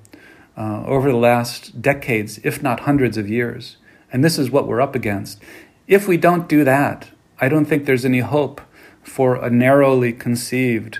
uh, 0.55 0.83
over 0.85 1.11
the 1.11 1.17
last 1.17 1.81
decades, 1.81 2.39
if 2.43 2.61
not 2.61 2.81
hundreds 2.81 3.17
of 3.17 3.27
years. 3.27 3.77
And 4.13 4.23
this 4.23 4.37
is 4.37 4.51
what 4.51 4.67
we're 4.67 4.81
up 4.81 4.95
against. 4.95 5.41
If 5.87 6.07
we 6.07 6.17
don't 6.17 6.47
do 6.47 6.63
that, 6.63 7.09
I 7.39 7.49
don't 7.49 7.65
think 7.65 7.85
there's 7.85 8.05
any 8.05 8.19
hope 8.19 8.61
for 9.09 9.35
a 9.35 9.49
narrowly 9.49 10.13
conceived 10.13 10.99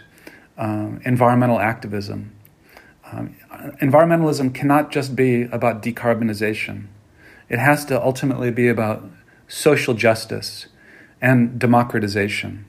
um, 0.58 1.00
environmental 1.06 1.60
activism. 1.60 2.36
Um, 3.12 3.36
environmentalism 3.82 4.54
cannot 4.54 4.92
just 4.92 5.16
be 5.16 5.44
about 5.44 5.82
decarbonization, 5.82 6.88
it 7.48 7.60
has 7.60 7.86
to 7.86 8.02
ultimately 8.02 8.52
be 8.52 8.68
about 8.68 9.10
social 9.48 9.94
justice 9.94 10.68
and 11.22 11.60
democratization. 11.60 12.66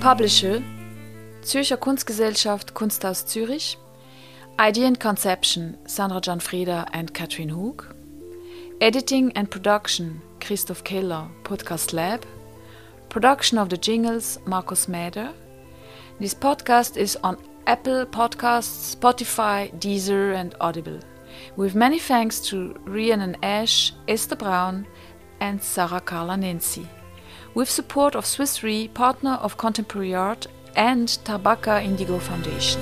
Publisher 0.00 0.62
Zürcher 1.46 1.76
Kunstgesellschaft 1.76 2.74
Kunsthaus 2.74 3.24
Zürich, 3.24 3.76
Idea 4.58 4.88
and 4.88 4.98
Conception 4.98 5.78
Sandra 5.86 6.20
Gianfreda 6.20 6.88
and 6.92 7.14
Katrin 7.14 7.50
Hug, 7.50 7.84
Editing 8.80 9.30
and 9.36 9.48
Production 9.48 10.20
Christoph 10.40 10.82
Keller, 10.82 11.28
Podcast 11.44 11.92
Lab, 11.92 12.26
Production 13.10 13.58
of 13.58 13.68
the 13.68 13.76
Jingles 13.76 14.40
Markus 14.44 14.86
Mäder. 14.86 15.32
This 16.18 16.34
podcast 16.34 16.96
is 16.96 17.16
on 17.22 17.38
Apple 17.68 18.06
Podcasts, 18.06 18.96
Spotify, 18.96 19.72
Deezer, 19.78 20.34
and 20.34 20.52
Audible. 20.60 20.98
With 21.54 21.76
many 21.76 22.00
thanks 22.00 22.40
to 22.48 22.74
Rhiannon 22.86 23.36
Ash, 23.44 23.92
Esther 24.08 24.34
Braun, 24.34 24.84
and 25.38 25.62
Sarah 25.62 26.00
Carla 26.00 26.36
Nancy. 26.36 26.88
With 27.54 27.70
support 27.70 28.16
of 28.16 28.26
Swiss 28.26 28.64
Re, 28.64 28.88
partner 28.88 29.34
of 29.34 29.56
contemporary 29.56 30.12
art 30.12 30.48
and 30.76 31.08
Tabaka 31.24 31.82
Indigo 31.82 32.18
Foundation. 32.18 32.80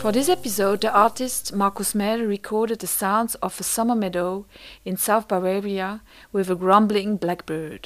For 0.00 0.12
this 0.12 0.28
episode, 0.28 0.80
the 0.80 0.92
artist 0.92 1.54
Markus 1.54 1.92
Mäder 1.92 2.26
recorded 2.26 2.78
the 2.78 2.86
sounds 2.86 3.34
of 3.36 3.60
a 3.60 3.64
summer 3.64 3.94
meadow 3.94 4.46
in 4.84 4.96
South 4.96 5.28
Bavaria 5.28 6.02
with 6.32 6.48
a 6.48 6.54
grumbling 6.54 7.16
blackbird. 7.16 7.76